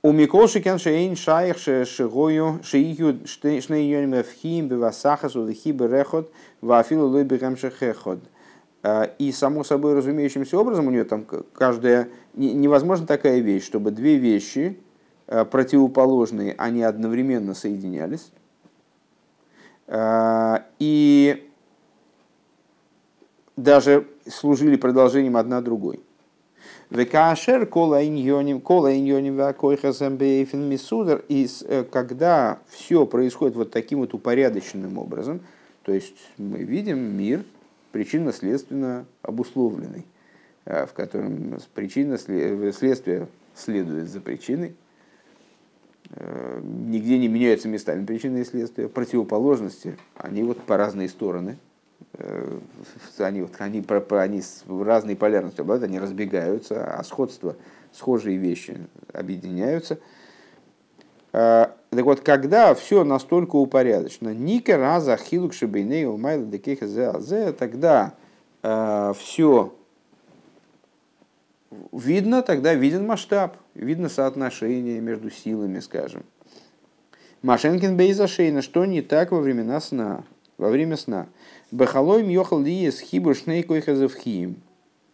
У 0.01 0.13
Миколши 0.13 0.61
кен 0.61 0.79
шейн 0.79 1.17
шайх 1.17 1.57
шигою 1.57 2.61
шиихю 2.63 3.19
шнеййоним 3.27 4.21
эфхим 4.21 4.69
бевасахасу 4.69 5.43
вихи 5.43 5.73
берехот 5.73 6.31
вафилу 6.61 7.07
лой 7.07 7.25
бегам 7.25 7.57
шехехот. 7.57 8.19
И 9.19 9.33
само 9.33 9.65
собой 9.65 9.93
разумеющимся 9.93 10.57
образом 10.57 10.87
у 10.87 10.91
нее 10.91 11.03
там 11.03 11.25
каждая... 11.25 12.07
Невозможно 12.33 13.05
такая 13.05 13.39
вещь, 13.39 13.65
чтобы 13.65 13.91
две 13.91 14.17
вещи 14.17 14.79
э, 15.27 15.45
противоположные, 15.45 16.55
они 16.57 16.81
одновременно 16.81 17.53
соединялись. 17.53 18.31
Э, 19.87 20.59
и 20.79 21.47
даже 23.57 24.07
служили 24.27 24.77
продолжением 24.77 25.37
одна 25.37 25.61
другой. 25.61 25.99
Векашер 26.89 27.65
кола 27.67 28.05
иньоним 28.05 28.59
кола. 28.59 28.91
И 28.91 28.99
э, 31.63 31.85
когда 31.89 32.59
все 32.69 33.05
происходит 33.05 33.55
вот 33.55 33.71
таким 33.71 33.99
вот 33.99 34.13
упорядоченным 34.13 34.97
образом, 34.97 35.41
то 35.83 35.93
есть 35.93 36.17
мы 36.37 36.59
видим 36.59 36.99
мир 36.99 37.43
причинно-следственно 37.91 39.05
обусловленный, 39.21 40.05
в 40.65 40.93
котором 40.93 41.57
причина, 41.73 42.17
следствие 42.17 43.27
следует 43.55 44.09
за 44.09 44.21
причиной, 44.21 44.75
э, 46.11 46.61
нигде 46.63 47.17
не 47.17 47.27
меняются 47.27 47.67
местами 47.67 48.05
причины 48.05 48.39
и 48.39 48.45
следствия, 48.45 48.87
противоположности, 48.87 49.97
они 50.15 50.43
вот 50.43 50.61
по 50.61 50.77
разные 50.77 51.09
стороны– 51.09 51.57
Э, 52.13 52.59
они, 53.19 53.41
вот, 53.41 53.51
они, 53.59 53.83
они 54.09 54.41
с 54.41 54.63
разной 54.67 55.15
полярностью 55.15 55.63
обладают, 55.63 55.89
они 55.89 55.99
разбегаются, 55.99 56.83
а 56.83 57.03
сходство, 57.03 57.55
схожие 57.93 58.37
вещи 58.37 58.77
объединяются. 59.13 59.99
Э, 61.33 61.67
так 61.89 62.05
вот, 62.05 62.21
когда 62.21 62.73
все 62.73 63.03
настолько 63.03 63.55
упорядочено, 63.55 64.33
ника 64.33 64.77
раза 64.77 65.17
хилук 65.17 65.53
шибейней 65.53 66.05
умайла 66.05 66.45
декеха 66.45 66.87
зе, 66.87 67.51
тогда 67.53 68.13
э, 68.63 69.13
все 69.17 69.73
видно, 71.91 72.41
тогда 72.41 72.73
виден 72.73 73.05
масштаб, 73.05 73.57
видно 73.73 74.09
соотношение 74.09 74.99
между 74.99 75.29
силами, 75.29 75.79
скажем. 75.79 76.23
Машенкин 77.41 77.97
Бейза 77.97 78.27
Шейна, 78.27 78.61
что 78.61 78.85
не 78.85 79.01
так 79.01 79.31
во 79.31 79.39
времена 79.39 79.79
сна, 79.81 80.23
во 80.57 80.69
время 80.69 80.95
сна. 80.95 81.27
Бахалой 81.71 82.23
мьохал 82.23 82.61
лиес 82.61 82.99
хибур 82.99 83.35
шнейкой 83.35 83.81
хазавхиим. 83.81 84.57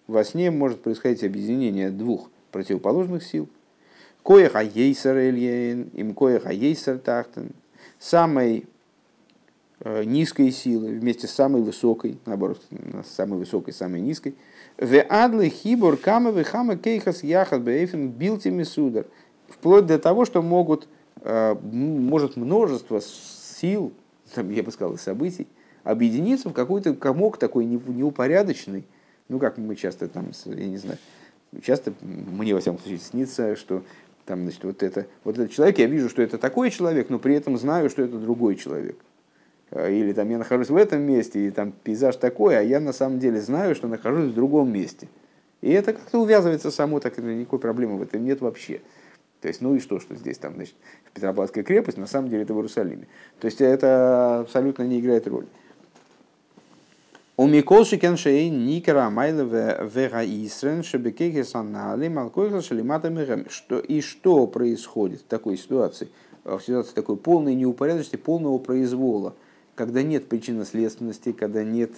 Во 0.07 0.23
сне 0.23 0.51
может 0.51 0.81
происходить 0.81 1.23
объединение 1.23 1.89
двух 1.89 2.29
противоположных 2.51 3.23
сил. 3.23 3.47
Коях 4.23 4.55
аейсар 4.55 5.15
эльен, 5.15 5.89
им 5.93 6.13
коях 6.13 6.45
аейсар 6.45 6.97
тахтен. 6.97 7.51
Самой 7.99 8.65
э, 9.79 10.03
низкой 10.03 10.51
силы 10.51 10.89
вместе 10.89 11.27
с 11.27 11.31
самой 11.31 11.61
высокой, 11.61 12.17
наоборот, 12.25 12.61
с 13.05 13.15
самой 13.15 13.39
высокой, 13.39 13.73
самой 13.73 14.01
низкой. 14.01 14.35
В 14.77 15.01
адлы 15.09 15.49
хибур 15.49 15.97
камы 15.97 16.43
хама 16.43 16.77
кейхас 16.77 17.23
яхат 17.23 17.63
бейфен 17.63 18.09
билтими 18.09 18.63
судар. 18.63 19.07
Вплоть 19.49 19.87
до 19.87 19.97
того, 19.97 20.25
что 20.25 20.41
могут, 20.43 20.87
э, 21.21 21.55
может 21.63 22.35
множество 22.35 23.01
сил, 23.01 23.91
там, 24.35 24.51
я 24.51 24.61
бы 24.61 24.71
сказал, 24.71 24.97
событий, 24.97 25.47
объединиться 25.83 26.49
в 26.49 26.53
какой-то 26.53 26.93
комок 26.93 27.37
такой 27.37 27.65
неупорядоченный. 27.65 28.85
Ну, 29.29 29.39
как 29.39 29.57
мы 29.57 29.75
часто 29.75 30.07
там, 30.07 30.31
я 30.45 30.67
не 30.67 30.77
знаю, 30.77 30.99
часто 31.63 31.93
мне, 32.01 32.53
во 32.53 32.59
всяком 32.59 32.79
случае, 32.79 32.99
снится, 32.99 33.55
что 33.55 33.83
там, 34.25 34.43
значит, 34.43 34.63
вот, 34.63 34.83
это, 34.83 35.07
вот 35.23 35.39
этот 35.39 35.53
человек, 35.53 35.79
я 35.79 35.87
вижу, 35.87 36.09
что 36.09 36.21
это 36.21 36.37
такой 36.37 36.69
человек, 36.69 37.09
но 37.09 37.17
при 37.17 37.33
этом 37.33 37.57
знаю, 37.57 37.89
что 37.89 38.03
это 38.03 38.17
другой 38.19 38.55
человек. 38.57 38.97
А, 39.71 39.89
или 39.89 40.13
там 40.13 40.29
я 40.29 40.37
нахожусь 40.37 40.69
в 40.69 40.75
этом 40.75 41.01
месте, 41.01 41.47
и 41.47 41.51
там 41.51 41.71
пейзаж 41.71 42.15
такой, 42.15 42.57
а 42.57 42.61
я 42.61 42.79
на 42.79 42.93
самом 42.93 43.19
деле 43.19 43.41
знаю, 43.41 43.75
что 43.75 43.87
нахожусь 43.87 44.31
в 44.31 44.33
другом 44.33 44.71
месте. 44.71 45.07
И 45.61 45.71
это 45.71 45.93
как-то 45.93 46.19
увязывается 46.19 46.71
само, 46.71 46.99
так 46.99 47.17
никакой 47.17 47.59
проблемы 47.59 47.97
в 47.97 48.01
этом 48.01 48.23
нет 48.23 48.41
вообще. 48.41 48.81
То 49.41 49.47
есть, 49.47 49.61
ну 49.61 49.75
и 49.75 49.79
что, 49.79 49.99
что 49.99 50.15
здесь 50.15 50.37
там, 50.37 50.55
значит, 50.55 50.75
Петропавловская 51.13 51.63
крепость, 51.63 51.97
на 51.97 52.07
самом 52.07 52.29
деле 52.29 52.43
это 52.43 52.53
в 52.53 52.57
Иерусалиме. 52.57 53.07
То 53.39 53.45
есть 53.45 53.61
это 53.61 54.39
абсолютно 54.39 54.83
не 54.83 54.99
играет 54.99 55.27
роли. 55.27 55.47
У 57.39 57.45
Миколши 57.45 57.97
Кеншей 57.97 58.49
Никера 58.49 59.11
Майлова 59.11 59.85
Вега 59.85 60.23
Исрен 60.25 60.81
Шебекеки 60.81 61.43
Санали 61.43 62.07
Малкойха 62.07 62.63
Шалимата 62.63 63.45
Что 63.47 63.77
И 63.77 64.01
что 64.01 64.47
происходит 64.47 65.21
в 65.21 65.25
такой 65.25 65.57
ситуации? 65.57 66.09
В 66.43 66.59
ситуации 66.59 66.93
такой 66.93 67.15
полной 67.15 67.53
неупорядочности, 67.53 68.15
полного 68.15 68.57
произвола, 68.57 69.35
когда 69.77 70.01
нет 70.01 70.27
причинно-следственности, 70.27 71.31
когда 71.31 71.63
нет 71.63 71.91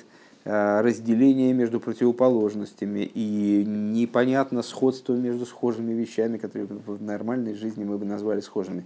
э, 0.43 0.81
разделения 0.81 1.53
между 1.53 1.79
противоположностями 1.79 3.09
и 3.11 3.63
непонятно 3.65 4.61
сходство 4.61 5.13
между 5.13 5.45
схожими 5.45 5.93
вещами, 5.93 6.37
которые 6.37 6.67
в 6.67 7.01
нормальной 7.01 7.55
жизни 7.55 7.85
мы 7.85 7.97
бы 7.97 8.05
назвали 8.05 8.41
схожими, 8.41 8.85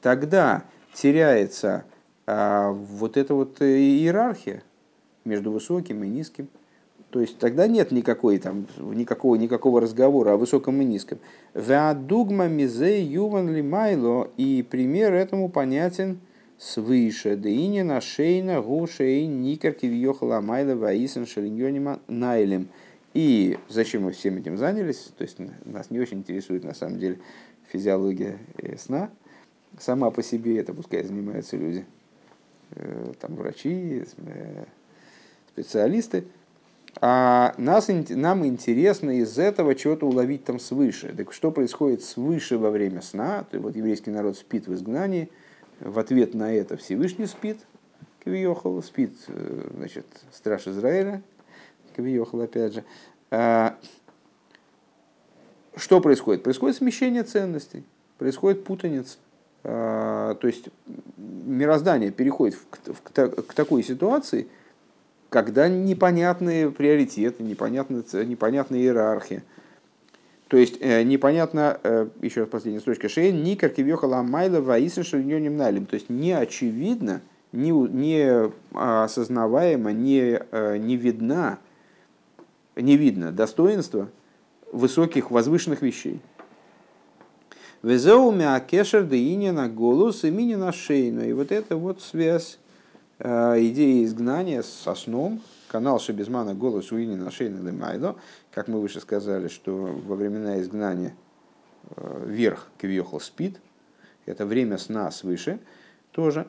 тогда 0.00 0.64
теряется 0.94 1.84
а, 2.26 2.70
вот 2.70 3.16
эта 3.16 3.34
вот 3.34 3.60
э, 3.60 3.78
иерархия, 3.78 4.62
между 5.24 5.50
высоким 5.50 6.04
и 6.04 6.08
низким. 6.08 6.48
То 7.10 7.20
есть 7.20 7.38
тогда 7.38 7.66
нет 7.66 7.90
никакой, 7.90 8.38
там, 8.38 8.66
никакого, 8.78 9.34
никакого 9.36 9.80
разговора 9.80 10.32
о 10.32 10.36
высоком 10.36 10.80
и 10.82 10.84
низком. 10.84 11.18
Веадугма 11.54 12.48
мизе 12.48 13.02
юван 13.02 13.54
лимайло. 13.54 14.30
И 14.36 14.62
пример 14.62 15.14
этому 15.14 15.48
понятен 15.48 16.20
свыше. 16.58 17.36
Деине 17.36 17.84
на 17.84 18.00
шейна 18.00 18.60
гушей 18.60 19.26
никер 19.26 19.72
кивьехала 19.72 20.40
майла 20.40 20.74
ваисен 20.74 21.26
шалиньонима 21.26 22.00
найлем. 22.08 22.68
И 23.14 23.58
зачем 23.68 24.02
мы 24.02 24.12
всем 24.12 24.36
этим 24.36 24.58
занялись? 24.58 25.10
То 25.16 25.22
есть 25.22 25.38
нас 25.64 25.90
не 25.90 25.98
очень 25.98 26.18
интересует 26.18 26.64
на 26.64 26.74
самом 26.74 26.98
деле 26.98 27.18
физиология 27.72 28.38
сна. 28.76 29.10
Сама 29.78 30.10
по 30.10 30.22
себе 30.22 30.58
это 30.58 30.74
пускай 30.74 31.04
занимаются 31.04 31.56
люди, 31.56 31.86
э, 32.72 33.12
там 33.20 33.36
врачи, 33.36 34.04
э, 34.16 34.64
специалисты, 35.52 36.24
а 37.00 37.54
нас, 37.58 37.88
нам 38.08 38.44
интересно 38.46 39.10
из 39.18 39.38
этого 39.38 39.74
чего-то 39.74 40.06
уловить 40.06 40.44
там 40.44 40.58
свыше. 40.58 41.14
Так 41.16 41.32
что 41.32 41.50
происходит 41.50 42.02
свыше 42.02 42.58
во 42.58 42.70
время 42.70 43.02
сна? 43.02 43.44
То 43.50 43.56
есть, 43.56 43.64
вот 43.64 43.76
еврейский 43.76 44.10
народ 44.10 44.36
спит 44.36 44.66
в 44.66 44.74
изгнании, 44.74 45.28
в 45.80 45.98
ответ 45.98 46.34
на 46.34 46.52
это 46.52 46.76
Всевышний 46.76 47.26
спит, 47.26 47.58
Кавиохал, 48.24 48.82
спит, 48.82 49.12
э, 49.28 49.70
значит, 49.76 50.06
страж 50.32 50.66
Израиля, 50.66 51.22
Кавиохал 51.96 52.42
опять 52.42 52.74
же. 52.74 52.84
А, 53.30 53.76
что 55.76 56.00
происходит? 56.00 56.42
Происходит 56.42 56.76
смещение 56.76 57.22
ценностей, 57.22 57.84
происходит 58.18 58.64
путаница. 58.64 59.18
А, 59.64 60.34
то 60.34 60.46
есть 60.46 60.68
мироздание 61.16 62.10
переходит 62.10 62.58
к, 62.70 63.28
к 63.28 63.54
такой 63.54 63.82
ситуации, 63.82 64.48
когда 65.30 65.68
непонятные 65.68 66.70
приоритеты, 66.70 67.42
непонятная, 67.42 68.02
непонятная 68.24 68.78
иерархия. 68.78 69.42
То 70.48 70.56
есть 70.56 70.78
э, 70.80 71.02
непонятно, 71.02 71.78
э, 71.82 72.08
еще 72.22 72.40
раз 72.40 72.48
последняя 72.48 72.80
строчка, 72.80 73.08
шейн, 73.08 73.42
ни 73.42 73.54
каркивьехала 73.54 74.22
майла 74.22 74.60
ваисен 74.60 75.04
шельнёним 75.04 75.56
налим. 75.56 75.86
То 75.86 75.94
есть 75.94 76.08
не 76.08 76.32
очевидно, 76.32 77.20
не, 77.52 77.70
не 77.70 78.50
осознаваемо, 78.72 79.92
не, 79.92 80.40
э, 80.50 80.76
не 80.78 80.96
видна, 80.96 81.58
не 82.76 82.96
видно 82.96 83.30
достоинства 83.30 84.08
высоких, 84.72 85.30
возвышенных 85.30 85.82
вещей. 85.82 86.20
Везеу 87.82 88.32
мякешер 88.32 89.04
на 89.04 89.68
голос 89.68 90.24
и 90.24 90.30
на 90.30 90.72
шейну. 90.72 91.24
И 91.24 91.32
вот 91.32 91.52
это 91.52 91.76
вот 91.76 92.02
связь 92.02 92.58
Э, 93.20 93.56
идея 93.58 94.04
изгнания 94.04 94.62
со 94.62 94.94
сном, 94.94 95.40
канал 95.68 96.00
Шебезмана 96.00 96.54
голос 96.54 96.90
Уини 96.90 97.14
на 97.14 97.30
шейна 97.30 97.64
Лемайдо, 97.66 98.16
как 98.50 98.68
мы 98.68 98.80
выше 98.80 99.00
сказали, 99.00 99.48
что 99.48 99.72
во 99.72 100.16
времена 100.16 100.60
изгнания 100.60 101.14
э, 101.96 102.24
верх 102.26 102.68
Квиохал 102.78 103.20
спит, 103.20 103.60
это 104.26 104.46
время 104.46 104.78
сна 104.78 105.10
свыше 105.10 105.60
тоже. 106.10 106.48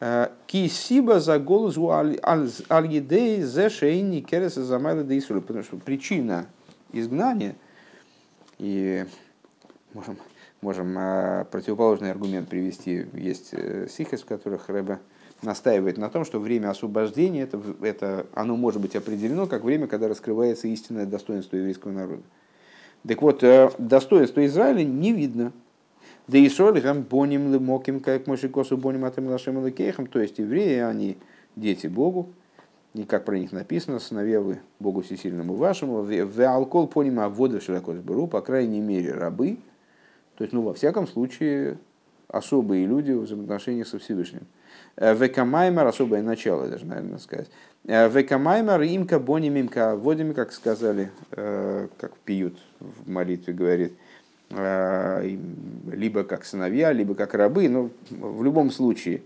Э, 0.00 0.30
Кисиба 0.46 1.20
за 1.20 1.38
голос 1.38 1.76
у 1.76 1.90
Аль-Едей 1.90 3.42
зе 3.42 3.68
шейни 3.68 4.20
кереса 4.20 4.64
замайла 4.64 5.04
дейсуля, 5.04 5.40
потому 5.40 5.62
что 5.62 5.76
причина 5.76 6.46
изгнания, 6.92 7.56
и 8.58 9.04
можем, 9.92 10.16
можем 10.60 10.94
противоположный 11.50 12.10
аргумент 12.10 12.48
привести, 12.48 13.06
есть 13.12 13.54
сихес, 13.90 14.22
в 14.22 14.26
которых 14.26 14.68
Рэбе 14.68 14.98
настаивает 15.44 15.98
на 15.98 16.08
том, 16.10 16.24
что 16.24 16.40
время 16.40 16.70
освобождения, 16.70 17.42
это, 17.42 17.60
это, 17.82 18.26
оно 18.34 18.56
может 18.56 18.80
быть 18.80 18.96
определено 18.96 19.46
как 19.46 19.64
время, 19.64 19.86
когда 19.86 20.08
раскрывается 20.08 20.68
истинное 20.68 21.06
достоинство 21.06 21.56
еврейского 21.56 21.92
народа. 21.92 22.22
Так 23.06 23.22
вот, 23.22 23.44
э, 23.44 23.70
достоинство 23.78 24.44
Израиля 24.46 24.82
не 24.82 25.12
видно. 25.12 25.52
Да 26.26 26.38
и 26.38 26.48
сорихам 26.48 27.02
боним 27.02 27.50
лымоким, 27.50 28.00
как 28.00 28.26
мошикосу 28.26 28.78
боним 28.78 29.04
атам 29.04 29.26
лашем 29.26 29.62
то 29.62 30.18
есть 30.18 30.38
евреи, 30.38 30.78
они 30.78 31.18
дети 31.54 31.86
Богу, 31.86 32.30
и 32.94 33.02
как 33.02 33.24
про 33.24 33.38
них 33.38 33.52
написано, 33.52 33.98
сыновья 33.98 34.40
вы 34.40 34.60
Богу 34.78 35.02
всесильному 35.02 35.54
вашему, 35.54 36.02
в 36.02 36.40
алкол 36.40 36.86
понима 36.86 37.28
воды 37.28 37.60
широко 37.60 37.92
сберу, 37.92 38.26
по 38.26 38.40
крайней 38.40 38.80
мере, 38.80 39.12
рабы, 39.12 39.58
то 40.36 40.44
есть, 40.44 40.52
ну, 40.52 40.62
во 40.62 40.74
всяком 40.74 41.06
случае, 41.06 41.78
особые 42.28 42.86
люди 42.86 43.12
в 43.12 43.22
взаимоотношениях 43.22 43.86
со 43.86 43.98
Всевышним. 43.98 44.46
Э, 44.96 45.14
Векамаймер, 45.14 45.86
особое 45.86 46.22
начало 46.22 46.68
даже, 46.68 46.86
наверное, 46.86 47.18
сказать. 47.18 47.48
Э, 47.86 48.08
Векамаймер, 48.08 48.82
имка, 48.82 49.18
боним, 49.18 49.56
имка, 49.56 49.96
водими, 49.96 50.32
как 50.32 50.52
сказали, 50.52 51.10
э, 51.32 51.88
как 51.98 52.16
пьют 52.18 52.58
в 52.80 53.08
молитве, 53.10 53.52
говорит, 53.52 53.94
либо 54.50 56.22
как 56.22 56.44
сыновья, 56.44 56.92
либо 56.92 57.14
как 57.16 57.34
рабы, 57.34 57.68
но 57.68 57.90
в 58.10 58.44
любом 58.44 58.70
случае, 58.70 59.22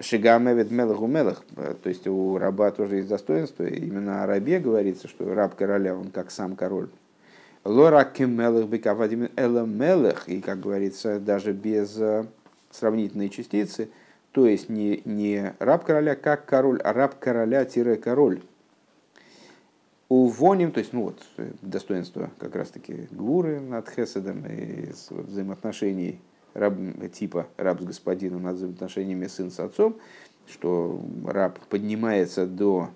Шигамевет 0.00 0.72
Мелаху 0.72 1.06
Мелах, 1.06 1.44
то 1.54 1.88
есть 1.88 2.08
у 2.08 2.36
раба 2.38 2.70
тоже 2.72 2.96
есть 2.96 3.08
достоинство, 3.08 3.64
именно 3.64 4.24
о 4.24 4.26
рабе 4.26 4.58
говорится, 4.58 5.06
что 5.06 5.32
раб 5.34 5.54
короля, 5.54 5.94
он 5.94 6.10
как 6.10 6.32
сам 6.32 6.56
король. 6.56 6.88
Лора 7.64 8.02
Кемелах 8.04 8.66
Бекавадим 8.66 9.28
Эла 9.36 9.64
Мелах, 9.66 10.28
и, 10.28 10.40
как 10.40 10.58
говорится, 10.58 11.20
даже 11.20 11.52
без 11.52 12.00
сравнительные 12.72 13.28
частицы, 13.28 13.88
то 14.32 14.46
есть 14.46 14.68
не, 14.68 15.02
не 15.04 15.54
раб 15.58 15.84
короля 15.84 16.16
как 16.16 16.46
король, 16.46 16.80
а 16.80 16.92
раб 16.92 17.18
короля-король. 17.18 18.42
Увоним, 20.08 20.72
то 20.72 20.80
есть, 20.80 20.92
ну 20.92 21.04
вот, 21.04 21.22
достоинство 21.62 22.30
как 22.38 22.54
раз-таки 22.54 23.08
гуры 23.10 23.60
над 23.60 23.88
Хеседом 23.88 24.44
и 24.46 24.90
взаимоотношений 25.10 26.20
раб, 26.52 26.74
типа 27.12 27.46
раб 27.56 27.80
с 27.80 27.84
господином 27.84 28.42
над 28.42 28.56
взаимоотношениями 28.56 29.26
сын 29.26 29.50
с 29.50 29.58
отцом, 29.58 29.96
что 30.46 31.00
раб 31.26 31.58
поднимается 31.70 32.46
до 32.46 32.90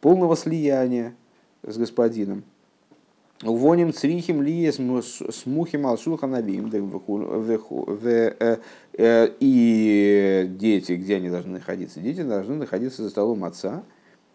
полного 0.00 0.36
слияния 0.36 1.14
с 1.62 1.76
господином, 1.76 2.42
Увоним 3.44 3.92
црихим 3.92 4.42
ли 4.42 4.68
смухим 4.72 5.86
алшулхан 5.86 6.34
авим 6.34 6.72
э, 6.72 8.56
э, 8.94 9.28
и 9.38 10.46
дети, 10.58 10.92
где 10.92 11.16
они 11.16 11.30
должны 11.30 11.52
находиться? 11.52 12.00
Дети 12.00 12.22
должны 12.22 12.56
находиться 12.56 13.04
за 13.04 13.10
столом 13.10 13.44
отца, 13.44 13.84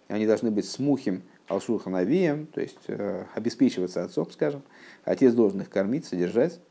они 0.08 0.26
должны 0.26 0.52
быть 0.52 0.66
смухим 0.70 1.22
алшулхан 1.50 1.96
авием, 1.96 2.46
то 2.46 2.62
есть 2.62 2.80
э, 2.88 3.26
обеспечиваться 3.36 4.06
отцом, 4.06 4.32
скажем. 4.32 4.62
Отец 5.04 5.34
должен 5.34 5.60
их 5.60 5.70
кормить, 5.70 6.06
содержать. 6.06 6.62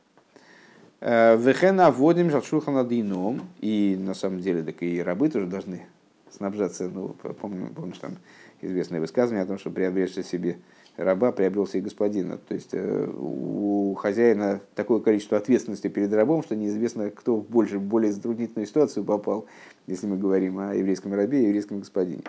Вехена 1.03 1.91
вводим 1.91 2.31
жалшулхана 2.31 2.85
дином, 2.85 3.43
и 3.61 3.99
на 4.01 4.15
самом 4.15 4.41
деле 4.41 4.63
так 4.63 4.83
и 4.83 5.03
рабы 5.03 5.29
тоже 5.29 5.49
должны 5.49 5.83
снабжаться, 6.31 6.89
ну, 6.89 7.09
помню, 7.41 7.69
помнишь 7.75 7.99
там 7.99 8.17
известное 8.63 9.01
высказывание 9.01 9.43
о 9.43 9.47
том, 9.47 9.59
что 9.59 9.71
приобретший 9.71 10.25
себе 10.25 10.59
раба 10.97 11.33
приобрел 11.33 11.67
себе 11.67 11.83
господина. 11.83 12.39
То 12.39 12.55
есть 12.55 12.71
э, 12.73 13.09
у 13.17 13.95
хозяина 13.95 14.61
такое 14.75 15.01
количество 15.01 15.39
ответственности 15.39 15.89
перед 15.89 16.13
рабом, 16.13 16.43
что 16.43 16.55
неизвестно, 16.55 17.11
кто 17.11 17.37
в 17.37 17.49
больше, 17.49 17.79
более 17.79 18.13
затруднительную 18.13 18.67
ситуацию 18.67 19.05
попал, 19.05 19.47
если 19.87 20.07
мы 20.07 20.19
говорим 20.19 20.59
о 20.59 20.75
еврейском 20.75 21.15
рабе 21.15 21.43
и 21.43 21.47
еврейском 21.47 21.81
господине. 21.81 22.23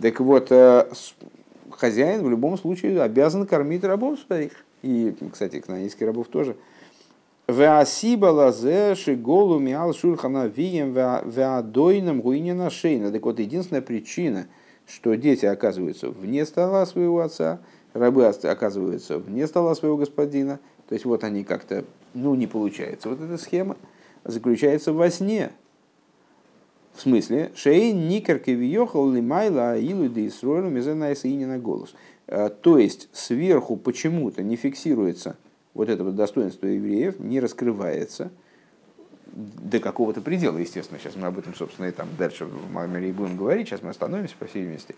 Так 0.00 0.20
вот, 0.20 0.48
э, 0.50 0.88
хозяин 1.70 2.22
в 2.22 2.30
любом 2.30 2.56
случае 2.58 3.00
обязан 3.02 3.46
кормить 3.46 3.84
рабов 3.84 4.20
своих. 4.20 4.52
И, 4.82 5.14
кстати, 5.32 5.60
канонийских 5.60 6.06
рабов 6.06 6.28
тоже. 6.28 6.56
Веасиба 7.48 8.26
лазе 8.26 8.94
шиголу 8.94 9.58
миал 9.58 9.94
шульхана 9.94 10.46
вием 10.46 10.92
веадойном 10.92 12.20
гуинина 12.20 12.70
шейна. 12.70 13.10
Так 13.10 13.24
вот, 13.24 13.38
единственная 13.38 13.82
причина, 13.82 14.46
что 14.86 15.14
дети 15.14 15.46
оказываются 15.46 16.10
вне 16.10 16.44
стола 16.44 16.86
своего 16.86 17.20
отца– 17.20 17.58
рабы 17.98 18.26
оказываются 18.26 19.18
вне 19.18 19.46
стола 19.46 19.74
своего 19.74 19.96
господина, 19.96 20.58
то 20.88 20.94
есть 20.94 21.04
вот 21.04 21.24
они 21.24 21.44
как-то, 21.44 21.84
ну 22.14 22.34
не 22.34 22.46
получается. 22.46 23.08
Вот 23.08 23.20
эта 23.20 23.38
схема 23.38 23.76
заключается 24.24 24.92
во 24.92 25.10
сне. 25.10 25.52
В 26.94 27.02
смысле, 27.02 27.52
шейн 27.54 28.08
никер 28.08 28.38
кевиехал 28.38 29.10
лимайла 29.10 29.72
аилу 29.72 30.08
де 30.08 30.26
исроэлу 30.28 30.70
мизенайса 30.70 31.28
на 31.28 31.58
голос. 31.58 31.94
Э, 32.26 32.48
то 32.48 32.78
есть 32.78 33.08
сверху 33.12 33.76
почему-то 33.76 34.42
не 34.42 34.56
фиксируется 34.56 35.36
вот 35.74 35.90
это 35.90 36.04
вот 36.04 36.16
достоинство 36.16 36.66
евреев, 36.66 37.20
не 37.20 37.38
раскрывается 37.38 38.30
до 39.26 39.78
какого-то 39.78 40.22
предела, 40.22 40.56
естественно. 40.56 40.98
Сейчас 40.98 41.14
мы 41.16 41.26
об 41.26 41.38
этом, 41.38 41.54
собственно, 41.54 41.86
и 41.86 41.90
там 41.90 42.08
дальше 42.18 42.46
в 42.46 42.72
Маймере 42.72 43.12
будем 43.12 43.36
говорить. 43.36 43.68
Сейчас 43.68 43.82
мы 43.82 43.90
остановимся, 43.90 44.34
по 44.38 44.46
всей 44.46 44.62
видимости. 44.62 44.96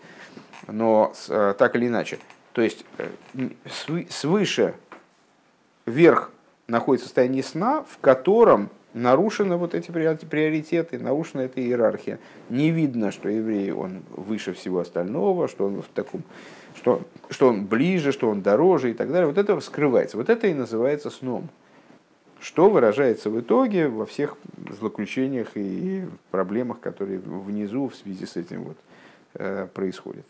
Но 0.67 1.11
э, 1.27 1.53
так 1.57 1.75
или 1.75 1.87
иначе, 1.87 2.19
то 2.59 2.63
есть 2.63 2.83
э, 2.97 3.51
свыше 4.09 4.73
вверх 5.85 6.29
находится 6.67 7.07
состояние 7.07 7.41
сна, 7.41 7.85
в 7.87 7.99
котором 7.99 8.69
нарушены 8.93 9.55
вот 9.55 9.73
эти 9.73 9.91
приоритеты, 9.91 10.99
нарушена 10.99 11.43
эта 11.43 11.61
иерархия. 11.61 12.19
Не 12.49 12.71
видно, 12.71 13.13
что 13.13 13.29
еврей, 13.29 13.71
он 13.71 14.01
выше 14.09 14.51
всего 14.51 14.79
остального, 14.79 15.47
что 15.47 15.67
он 15.67 15.81
в 15.81 15.87
таком, 15.87 16.23
что, 16.75 17.01
что 17.29 17.47
он 17.47 17.65
ближе, 17.65 18.11
что 18.11 18.27
он 18.27 18.41
дороже 18.41 18.91
и 18.91 18.93
так 18.93 19.09
далее. 19.09 19.27
Вот 19.27 19.37
это 19.37 19.57
скрывается. 19.61 20.17
Вот 20.17 20.29
это 20.29 20.47
и 20.47 20.53
называется 20.53 21.09
сном. 21.09 21.47
Что 22.41 22.69
выражается 22.69 23.29
в 23.29 23.39
итоге 23.39 23.87
во 23.87 24.05
всех 24.05 24.35
злоключениях 24.77 25.51
и 25.55 26.03
проблемах, 26.29 26.81
которые 26.81 27.19
внизу 27.19 27.87
в 27.87 27.95
связи 27.95 28.25
с 28.25 28.35
этим 28.35 28.63
вот, 28.63 28.77
э, 29.35 29.65
происходят. 29.73 30.25